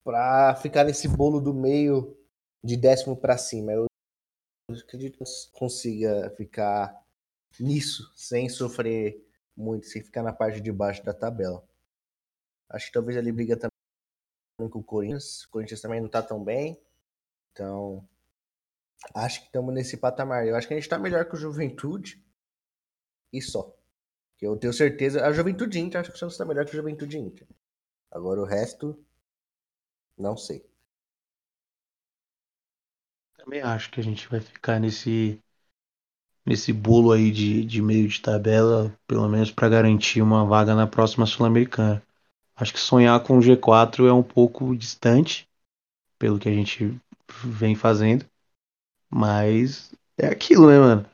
Para 0.06 0.56
ficar 0.56 0.86
nesse 0.86 1.10
bolo 1.10 1.41
do 1.41 1.53
meio 1.53 2.17
de 2.63 2.77
décimo 2.77 3.17
para 3.17 3.38
cima. 3.38 3.73
Eu 3.73 3.88
acredito 4.71 5.17
que 5.17 5.25
consiga 5.51 6.34
ficar 6.38 7.03
nisso 7.60 8.12
sem 8.15 8.47
sofrer 8.47 9.22
muito 9.55 9.87
sem 9.87 10.03
ficar 10.03 10.23
na 10.23 10.33
parte 10.33 10.59
de 10.61 10.71
baixo 10.71 11.03
da 11.03 11.13
tabela. 11.13 11.63
Acho 12.69 12.87
que 12.87 12.93
talvez 12.93 13.17
ele 13.17 13.31
briga 13.31 13.55
também 13.55 14.69
com 14.69 14.79
o 14.79 14.83
Corinthians. 14.83 15.43
O 15.43 15.49
Corinthians 15.49 15.81
também 15.81 16.01
não 16.01 16.09
tá 16.09 16.21
tão 16.21 16.43
bem. 16.43 16.81
Então, 17.51 18.07
acho 19.13 19.41
que 19.41 19.45
estamos 19.47 19.73
nesse 19.73 19.97
patamar. 19.97 20.47
Eu 20.47 20.55
acho 20.55 20.67
que 20.67 20.73
a 20.73 20.77
gente 20.77 20.89
tá 20.89 20.97
melhor 20.97 21.25
que 21.25 21.35
o 21.35 21.39
Juventude. 21.39 22.23
E 23.31 23.41
só. 23.41 23.75
Que 24.37 24.47
eu 24.47 24.57
tenho 24.57 24.73
certeza. 24.73 25.25
A 25.25 25.31
Juventude 25.31 25.79
Inter, 25.79 26.01
acho 26.01 26.09
que 26.09 26.15
o 26.15 26.19
Santos 26.19 26.37
tá 26.37 26.45
melhor 26.45 26.65
que 26.65 26.71
o 26.71 26.75
Juventude 26.75 27.17
Inter. 27.17 27.47
Agora 28.09 28.41
o 28.41 28.45
resto, 28.45 29.03
não 30.17 30.37
sei. 30.37 30.65
Também 33.35 33.61
acho 33.61 33.91
que 33.91 33.99
a 33.99 34.03
gente 34.03 34.27
vai 34.29 34.39
ficar 34.39 34.79
nesse 34.79 35.42
nesse 36.45 36.73
bolo 36.73 37.12
aí 37.12 37.32
de, 37.32 37.63
de 37.63 37.82
meio 37.82 38.08
de 38.08 38.21
tabela, 38.21 38.93
pelo 39.08 39.27
menos 39.29 39.51
para 39.51 39.69
garantir 39.69 40.21
uma 40.21 40.45
vaga 40.45 40.75
na 40.75 40.88
próxima 40.88 41.25
Sul-Americana. 41.25 42.03
Acho 42.56 42.73
que 42.73 42.79
sonhar 42.79 43.19
com 43.21 43.38
o 43.38 43.41
G4 43.41 44.08
é 44.08 44.13
um 44.13 44.23
pouco 44.23 44.75
distante, 44.75 45.47
pelo 46.19 46.39
que 46.39 46.49
a 46.49 46.53
gente 46.53 46.95
vem 47.43 47.75
fazendo, 47.75 48.25
mas 49.10 49.93
é 50.17 50.27
aquilo, 50.27 50.69
né, 50.69 50.77
mano? 50.77 51.06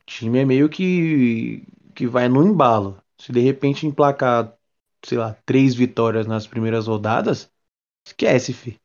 O 0.00 0.04
time 0.06 0.38
é 0.38 0.44
meio 0.44 0.68
que, 0.68 1.64
que 1.94 2.06
vai 2.06 2.28
no 2.28 2.46
embalo. 2.46 3.02
Se 3.18 3.32
de 3.32 3.40
repente 3.40 3.86
emplacar, 3.86 4.54
sei 5.04 5.18
lá, 5.18 5.34
três 5.44 5.74
vitórias 5.74 6.26
nas 6.26 6.46
primeiras 6.46 6.86
rodadas, 6.86 7.50
esquece, 8.06 8.52
fi. 8.52 8.78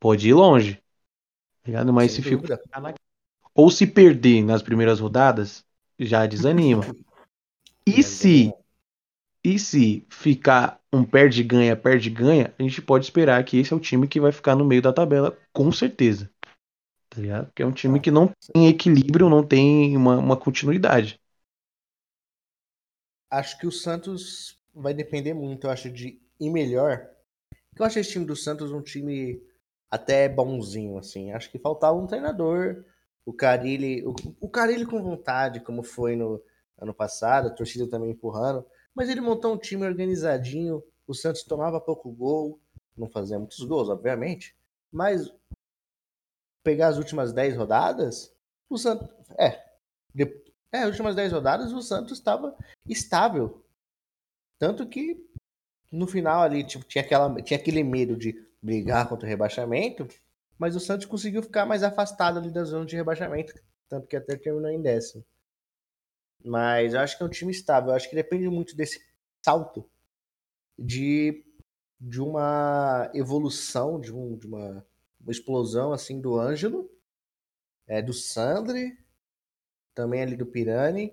Pode 0.00 0.28
ir 0.28 0.34
longe. 0.34 0.74
Tá 0.74 1.66
ligado? 1.66 1.92
Mas 1.92 2.12
Sem 2.12 2.22
se 2.22 2.30
ficar 2.30 2.58
ou 3.54 3.70
se 3.70 3.86
perder 3.86 4.42
nas 4.42 4.62
primeiras 4.62 5.00
rodadas, 5.00 5.64
já 5.98 6.26
desanima. 6.26 6.84
E 7.86 8.02
se 8.02 8.52
e 9.42 9.58
se 9.58 10.06
ficar 10.10 10.78
um 10.92 11.02
perde-ganha, 11.02 11.74
perde-ganha, 11.74 12.54
a 12.58 12.62
gente 12.62 12.82
pode 12.82 13.06
esperar 13.06 13.42
que 13.42 13.58
esse 13.58 13.72
é 13.72 13.76
o 13.76 13.80
time 13.80 14.06
que 14.06 14.20
vai 14.20 14.32
ficar 14.32 14.54
no 14.54 14.64
meio 14.64 14.82
da 14.82 14.92
tabela, 14.92 15.36
com 15.52 15.72
certeza. 15.72 16.30
Tá 17.08 17.20
ligado? 17.20 17.46
Porque 17.46 17.62
é 17.62 17.66
um 17.66 17.72
time 17.72 17.98
que 17.98 18.10
não 18.10 18.30
tem 18.52 18.68
equilíbrio, 18.68 19.30
não 19.30 19.44
tem 19.44 19.96
uma, 19.96 20.18
uma 20.18 20.36
continuidade. 20.36 21.18
Acho 23.30 23.58
que 23.58 23.66
o 23.66 23.72
Santos 23.72 24.58
vai 24.74 24.92
depender 24.92 25.32
muito, 25.32 25.66
eu 25.66 25.70
acho, 25.70 25.90
de 25.90 26.20
ir 26.38 26.50
melhor. 26.50 27.08
Eu 27.76 27.84
acho 27.84 27.98
esse 27.98 28.12
time 28.12 28.24
do 28.24 28.36
Santos 28.36 28.72
um 28.72 28.82
time 28.82 29.42
até 29.90 30.28
bonzinho, 30.28 30.98
assim. 30.98 31.32
Acho 31.32 31.50
que 31.50 31.58
faltava 31.58 31.96
um 31.96 32.06
treinador 32.06 32.84
o 33.30 33.32
Carilli, 33.32 34.04
o, 34.04 34.12
o 34.40 34.48
Carilli 34.48 34.84
com 34.84 35.00
vontade, 35.00 35.60
como 35.60 35.84
foi 35.84 36.16
no 36.16 36.42
ano 36.76 36.92
passado, 36.92 37.46
a 37.46 37.54
torcida 37.54 37.88
também 37.88 38.10
empurrando, 38.10 38.66
mas 38.92 39.08
ele 39.08 39.20
montou 39.20 39.54
um 39.54 39.56
time 39.56 39.86
organizadinho, 39.86 40.82
o 41.06 41.14
Santos 41.14 41.44
tomava 41.44 41.80
pouco 41.80 42.10
gol, 42.10 42.60
não 42.96 43.08
fazia 43.08 43.38
muitos 43.38 43.60
gols, 43.60 43.88
obviamente, 43.88 44.56
mas 44.90 45.32
pegar 46.64 46.88
as 46.88 46.98
últimas 46.98 47.32
10 47.32 47.56
rodadas, 47.56 48.34
o 48.68 48.76
Santos, 48.76 49.08
é, 49.38 49.64
de, 50.12 50.24
é, 50.72 50.78
as 50.78 50.88
últimas 50.88 51.14
10 51.14 51.32
rodadas 51.32 51.72
o 51.72 51.82
Santos 51.82 52.18
estava 52.18 52.56
estável, 52.88 53.64
tanto 54.58 54.84
que 54.88 55.24
no 55.90 56.06
final 56.06 56.42
ali, 56.42 56.64
tipo, 56.64 56.84
tinha, 56.84 57.04
aquela, 57.04 57.40
tinha 57.42 57.58
aquele 57.58 57.84
medo 57.84 58.16
de 58.16 58.44
brigar 58.60 59.08
contra 59.08 59.26
o 59.26 59.28
rebaixamento, 59.28 60.08
mas 60.60 60.76
o 60.76 60.80
Santos 60.80 61.06
conseguiu 61.06 61.42
ficar 61.42 61.64
mais 61.64 61.82
afastado 61.82 62.38
ali 62.38 62.50
da 62.50 62.62
zona 62.64 62.84
de 62.84 62.94
rebaixamento, 62.94 63.54
tanto 63.88 64.06
que 64.06 64.14
até 64.14 64.36
terminou 64.36 64.70
em 64.70 64.82
décimo. 64.82 65.24
Mas 66.44 66.92
eu 66.92 67.00
acho 67.00 67.16
que 67.16 67.22
é 67.22 67.26
um 67.26 67.30
time 67.30 67.50
estável, 67.50 67.88
eu 67.88 67.96
acho 67.96 68.10
que 68.10 68.14
depende 68.14 68.46
muito 68.46 68.76
desse 68.76 69.00
salto 69.42 69.88
de, 70.78 71.42
de 71.98 72.20
uma 72.20 73.10
evolução, 73.14 73.98
de, 73.98 74.14
um, 74.14 74.36
de 74.36 74.46
uma, 74.46 74.86
uma 75.18 75.32
explosão 75.32 75.94
assim 75.94 76.20
do 76.20 76.38
Ângelo, 76.38 76.90
é, 77.86 78.02
do 78.02 78.12
Sandri, 78.12 78.98
também 79.94 80.20
ali 80.20 80.36
do 80.36 80.44
Pirani, 80.44 81.10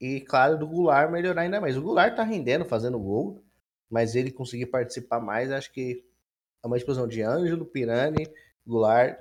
e 0.00 0.20
claro, 0.20 0.56
do 0.56 0.66
Goulart 0.66 1.10
melhorar 1.10 1.42
ainda 1.42 1.60
mais. 1.60 1.76
O 1.76 1.82
Goulart 1.82 2.14
tá 2.14 2.22
rendendo, 2.22 2.64
fazendo 2.64 3.00
gol, 3.00 3.44
mas 3.90 4.14
ele 4.14 4.30
conseguir 4.30 4.66
participar 4.66 5.18
mais, 5.18 5.50
acho 5.50 5.72
que 5.72 6.04
é 6.62 6.66
uma 6.68 6.76
explosão 6.76 7.08
de 7.08 7.20
Ângelo, 7.20 7.66
Pirani, 7.66 8.28
Goulart 8.66 9.18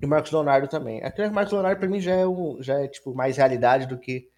e 0.00 0.06
Marcos 0.06 0.30
Leonardo 0.30 0.68
também. 0.68 1.02
Aqui 1.02 1.22
o 1.22 1.32
Marcos 1.32 1.52
Leonardo 1.52 1.80
para 1.80 1.88
mim 1.88 2.00
já 2.00 2.14
é, 2.14 2.26
um, 2.26 2.62
já 2.62 2.80
é 2.80 2.88
tipo 2.88 3.14
mais 3.14 3.36
realidade 3.36 3.86
do 3.86 3.98
que 3.98 4.30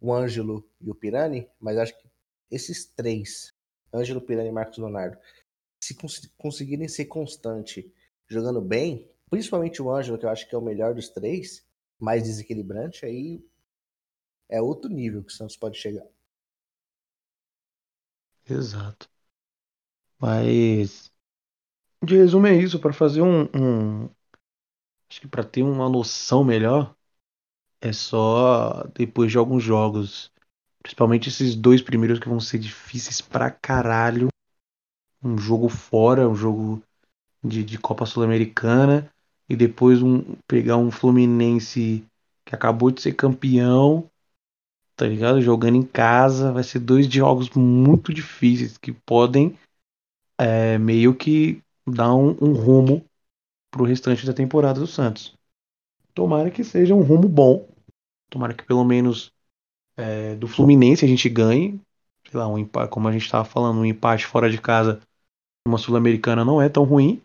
o 0.00 0.12
Ângelo 0.12 0.68
e 0.80 0.90
o 0.90 0.94
Pirani, 0.94 1.48
mas 1.60 1.76
acho 1.76 1.98
que 1.98 2.08
esses 2.50 2.86
três, 2.86 3.54
Ângelo, 3.92 4.20
Pirani 4.20 4.48
e 4.48 4.52
Marcos 4.52 4.78
Leonardo, 4.78 5.18
se 5.80 5.94
cons 5.94 6.30
conseguirem 6.36 6.88
ser 6.88 7.06
constante 7.06 7.92
jogando 8.28 8.60
bem, 8.60 9.10
principalmente 9.28 9.82
o 9.82 9.90
Ângelo, 9.90 10.18
que 10.18 10.24
eu 10.24 10.30
acho 10.30 10.48
que 10.48 10.54
é 10.54 10.58
o 10.58 10.62
melhor 10.62 10.94
dos 10.94 11.08
três, 11.08 11.66
mais 11.98 12.22
desequilibrante, 12.22 13.04
aí 13.04 13.44
é 14.48 14.60
outro 14.60 14.90
nível 14.90 15.22
que 15.22 15.32
o 15.32 15.36
Santos 15.36 15.56
pode 15.56 15.78
chegar. 15.78 16.06
Exato. 18.48 19.08
Mas 20.18 21.09
de 22.04 22.16
resumo 22.16 22.46
é 22.46 22.56
isso, 22.56 22.78
para 22.78 22.92
fazer 22.92 23.22
um, 23.22 23.42
um, 23.54 24.08
acho 25.08 25.20
que 25.20 25.28
para 25.28 25.44
ter 25.44 25.62
uma 25.62 25.88
noção 25.88 26.42
melhor 26.42 26.94
é 27.80 27.92
só 27.92 28.84
depois 28.94 29.30
de 29.30 29.38
alguns 29.38 29.62
jogos, 29.62 30.30
principalmente 30.82 31.28
esses 31.28 31.56
dois 31.56 31.82
primeiros 31.82 32.18
que 32.18 32.28
vão 32.28 32.40
ser 32.40 32.58
difíceis 32.58 33.20
pra 33.20 33.50
caralho. 33.50 34.28
Um 35.22 35.36
jogo 35.36 35.68
fora, 35.68 36.28
um 36.28 36.34
jogo 36.34 36.82
de, 37.42 37.62
de 37.64 37.78
Copa 37.78 38.06
Sul-Americana 38.06 39.10
e 39.48 39.56
depois 39.56 40.02
um 40.02 40.36
pegar 40.46 40.76
um 40.76 40.90
Fluminense 40.90 42.04
que 42.44 42.54
acabou 42.54 42.90
de 42.90 43.02
ser 43.02 43.12
campeão, 43.12 44.08
tá 44.96 45.06
ligado? 45.06 45.42
Jogando 45.42 45.76
em 45.76 45.82
casa, 45.82 46.52
vai 46.52 46.62
ser 46.62 46.78
dois 46.78 47.06
jogos 47.06 47.50
muito 47.50 48.12
difíceis 48.14 48.78
que 48.78 48.92
podem 48.92 49.58
é, 50.38 50.78
meio 50.78 51.14
que 51.14 51.62
dar 51.90 52.14
um, 52.14 52.36
um 52.40 52.52
rumo 52.52 53.04
pro 53.70 53.84
restante 53.84 54.26
da 54.26 54.32
temporada 54.32 54.80
do 54.80 54.86
Santos. 54.86 55.34
Tomara 56.14 56.50
que 56.50 56.64
seja 56.64 56.94
um 56.94 57.02
rumo 57.02 57.28
bom. 57.28 57.68
Tomara 58.28 58.54
que 58.54 58.64
pelo 58.64 58.84
menos 58.84 59.32
é, 59.96 60.34
do 60.36 60.48
Fluminense 60.48 61.04
a 61.04 61.08
gente 61.08 61.28
ganhe. 61.28 61.80
Sei 62.30 62.38
lá, 62.38 62.46
um 62.46 62.58
empate, 62.58 62.90
como 62.90 63.08
a 63.08 63.12
gente 63.12 63.24
estava 63.24 63.44
falando, 63.44 63.80
um 63.80 63.84
empate 63.84 64.26
fora 64.26 64.50
de 64.50 64.60
casa 64.60 65.00
uma 65.66 65.78
Sul-Americana 65.78 66.44
não 66.44 66.60
é 66.60 66.68
tão 66.68 66.84
ruim. 66.84 67.22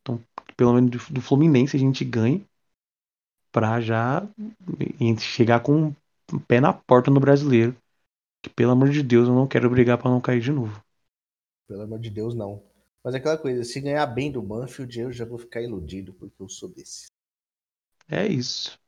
Então, 0.00 0.20
pelo 0.56 0.74
menos 0.74 0.90
do, 0.90 1.14
do 1.14 1.20
Fluminense 1.20 1.76
a 1.76 1.80
gente 1.80 2.04
ganhe. 2.04 2.44
Pra 3.50 3.80
já 3.80 4.26
chegar 5.18 5.60
com 5.60 5.94
um 6.32 6.38
pé 6.38 6.60
na 6.60 6.72
porta 6.72 7.10
no 7.10 7.20
brasileiro. 7.20 7.76
Que 8.42 8.50
pelo 8.50 8.72
amor 8.72 8.88
de 8.90 9.02
Deus 9.02 9.28
eu 9.28 9.34
não 9.34 9.46
quero 9.46 9.70
brigar 9.70 9.98
para 9.98 10.10
não 10.10 10.20
cair 10.20 10.40
de 10.40 10.50
novo. 10.50 10.82
Pelo 11.68 11.82
amor 11.82 11.98
de 11.98 12.10
Deus, 12.10 12.34
não. 12.34 12.62
Mas 13.04 13.14
é 13.14 13.18
aquela 13.18 13.36
coisa, 13.38 13.64
se 13.64 13.80
ganhar 13.80 14.06
bem 14.06 14.30
do 14.30 14.40
Banfield, 14.40 15.00
eu 15.00 15.12
já 15.12 15.24
vou 15.24 15.38
ficar 15.38 15.60
iludido, 15.60 16.14
porque 16.14 16.40
eu 16.40 16.48
sou 16.48 16.68
desse. 16.68 17.06
É 18.08 18.26
isso. 18.26 18.78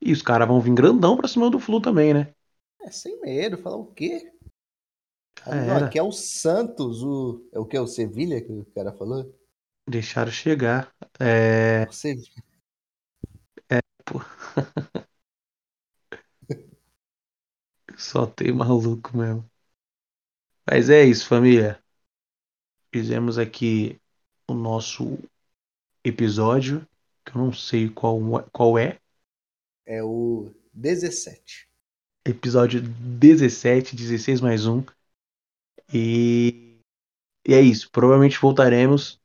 E 0.00 0.12
os 0.12 0.22
caras 0.22 0.46
vão 0.46 0.60
vir 0.60 0.74
grandão 0.74 1.16
pra 1.16 1.28
cima 1.28 1.50
do 1.50 1.58
Flu 1.58 1.80
também, 1.80 2.14
né? 2.14 2.34
É, 2.82 2.90
sem 2.90 3.20
medo, 3.20 3.58
falar 3.58 3.76
o 3.76 3.86
quê? 3.86 4.32
Ah, 5.44 5.86
aqui 5.86 5.98
é 5.98 6.02
o 6.02 6.12
Santos, 6.12 7.02
o. 7.02 7.48
É 7.52 7.58
o 7.58 7.64
que? 7.66 7.78
O 7.78 7.86
Sevilha 7.86 8.40
que 8.40 8.52
o 8.52 8.64
cara 8.74 8.92
falou? 8.92 9.32
Deixaram 9.88 10.32
chegar. 10.32 10.92
É. 11.20 11.86
O 11.88 11.92
Sevilha. 11.92 12.42
É, 13.70 13.80
pô. 14.04 14.20
Só 17.98 18.26
tem 18.26 18.52
maluco 18.52 19.16
mesmo. 19.16 19.50
Mas 20.66 20.90
é 20.90 21.04
isso, 21.04 21.26
família. 21.26 21.82
Fizemos 22.96 23.36
aqui 23.36 24.00
o 24.48 24.54
nosso 24.54 25.18
episódio, 26.02 26.80
que 27.22 27.36
eu 27.36 27.42
não 27.42 27.52
sei 27.52 27.90
qual, 27.90 28.18
qual 28.50 28.78
é. 28.78 28.98
É 29.84 30.02
o 30.02 30.50
17. 30.72 31.68
Episódio 32.24 32.80
17, 32.80 33.94
16 33.94 34.40
mais 34.40 34.66
um. 34.66 34.82
E, 35.92 36.78
e 37.46 37.52
é 37.52 37.60
isso. 37.60 37.90
Provavelmente 37.90 38.40
voltaremos. 38.40 39.20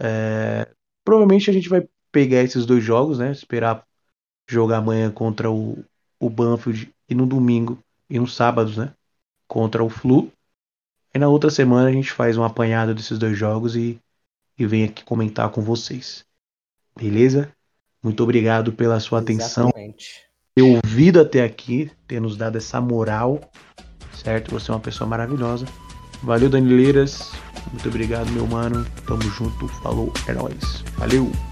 É... 0.00 0.68
Provavelmente 1.04 1.50
a 1.50 1.52
gente 1.52 1.68
vai 1.68 1.88
pegar 2.10 2.42
esses 2.42 2.66
dois 2.66 2.82
jogos, 2.82 3.20
né? 3.20 3.30
Esperar 3.30 3.86
jogar 4.48 4.78
amanhã 4.78 5.08
contra 5.08 5.48
o, 5.48 5.84
o 6.18 6.28
Banfield 6.28 6.92
e 7.08 7.14
no 7.14 7.26
domingo 7.26 7.78
e 8.10 8.18
no 8.18 8.26
sábado, 8.26 8.76
né? 8.76 8.92
Contra 9.46 9.84
o 9.84 9.88
Flu. 9.88 10.32
E 11.18 11.20
na 11.20 11.26
outra 11.26 11.50
semana 11.50 11.88
a 11.88 11.92
gente 11.92 12.12
faz 12.12 12.38
um 12.38 12.44
apanhado 12.44 12.94
desses 12.94 13.18
dois 13.18 13.36
jogos 13.36 13.74
e, 13.74 13.98
e 14.56 14.64
vem 14.64 14.84
aqui 14.84 15.02
comentar 15.02 15.48
com 15.50 15.60
vocês. 15.60 16.24
Beleza? 16.96 17.52
Muito 18.00 18.22
obrigado 18.22 18.72
pela 18.72 19.00
sua 19.00 19.18
Exatamente. 19.18 19.42
atenção. 19.42 19.72
Ter 20.54 20.62
ouvido 20.62 21.20
até 21.20 21.42
aqui, 21.42 21.90
ter 22.06 22.20
nos 22.20 22.36
dado 22.36 22.56
essa 22.56 22.80
moral, 22.80 23.40
certo? 24.14 24.52
Você 24.52 24.70
é 24.70 24.74
uma 24.74 24.80
pessoa 24.80 25.10
maravilhosa. 25.10 25.66
Valeu, 26.22 26.48
Danileiras. 26.48 27.32
Muito 27.72 27.88
obrigado, 27.88 28.30
meu 28.30 28.46
mano. 28.46 28.86
Tamo 29.04 29.22
junto. 29.22 29.66
Falou, 29.66 30.12
é 30.28 30.32
nóis. 30.32 30.84
Valeu! 30.98 31.47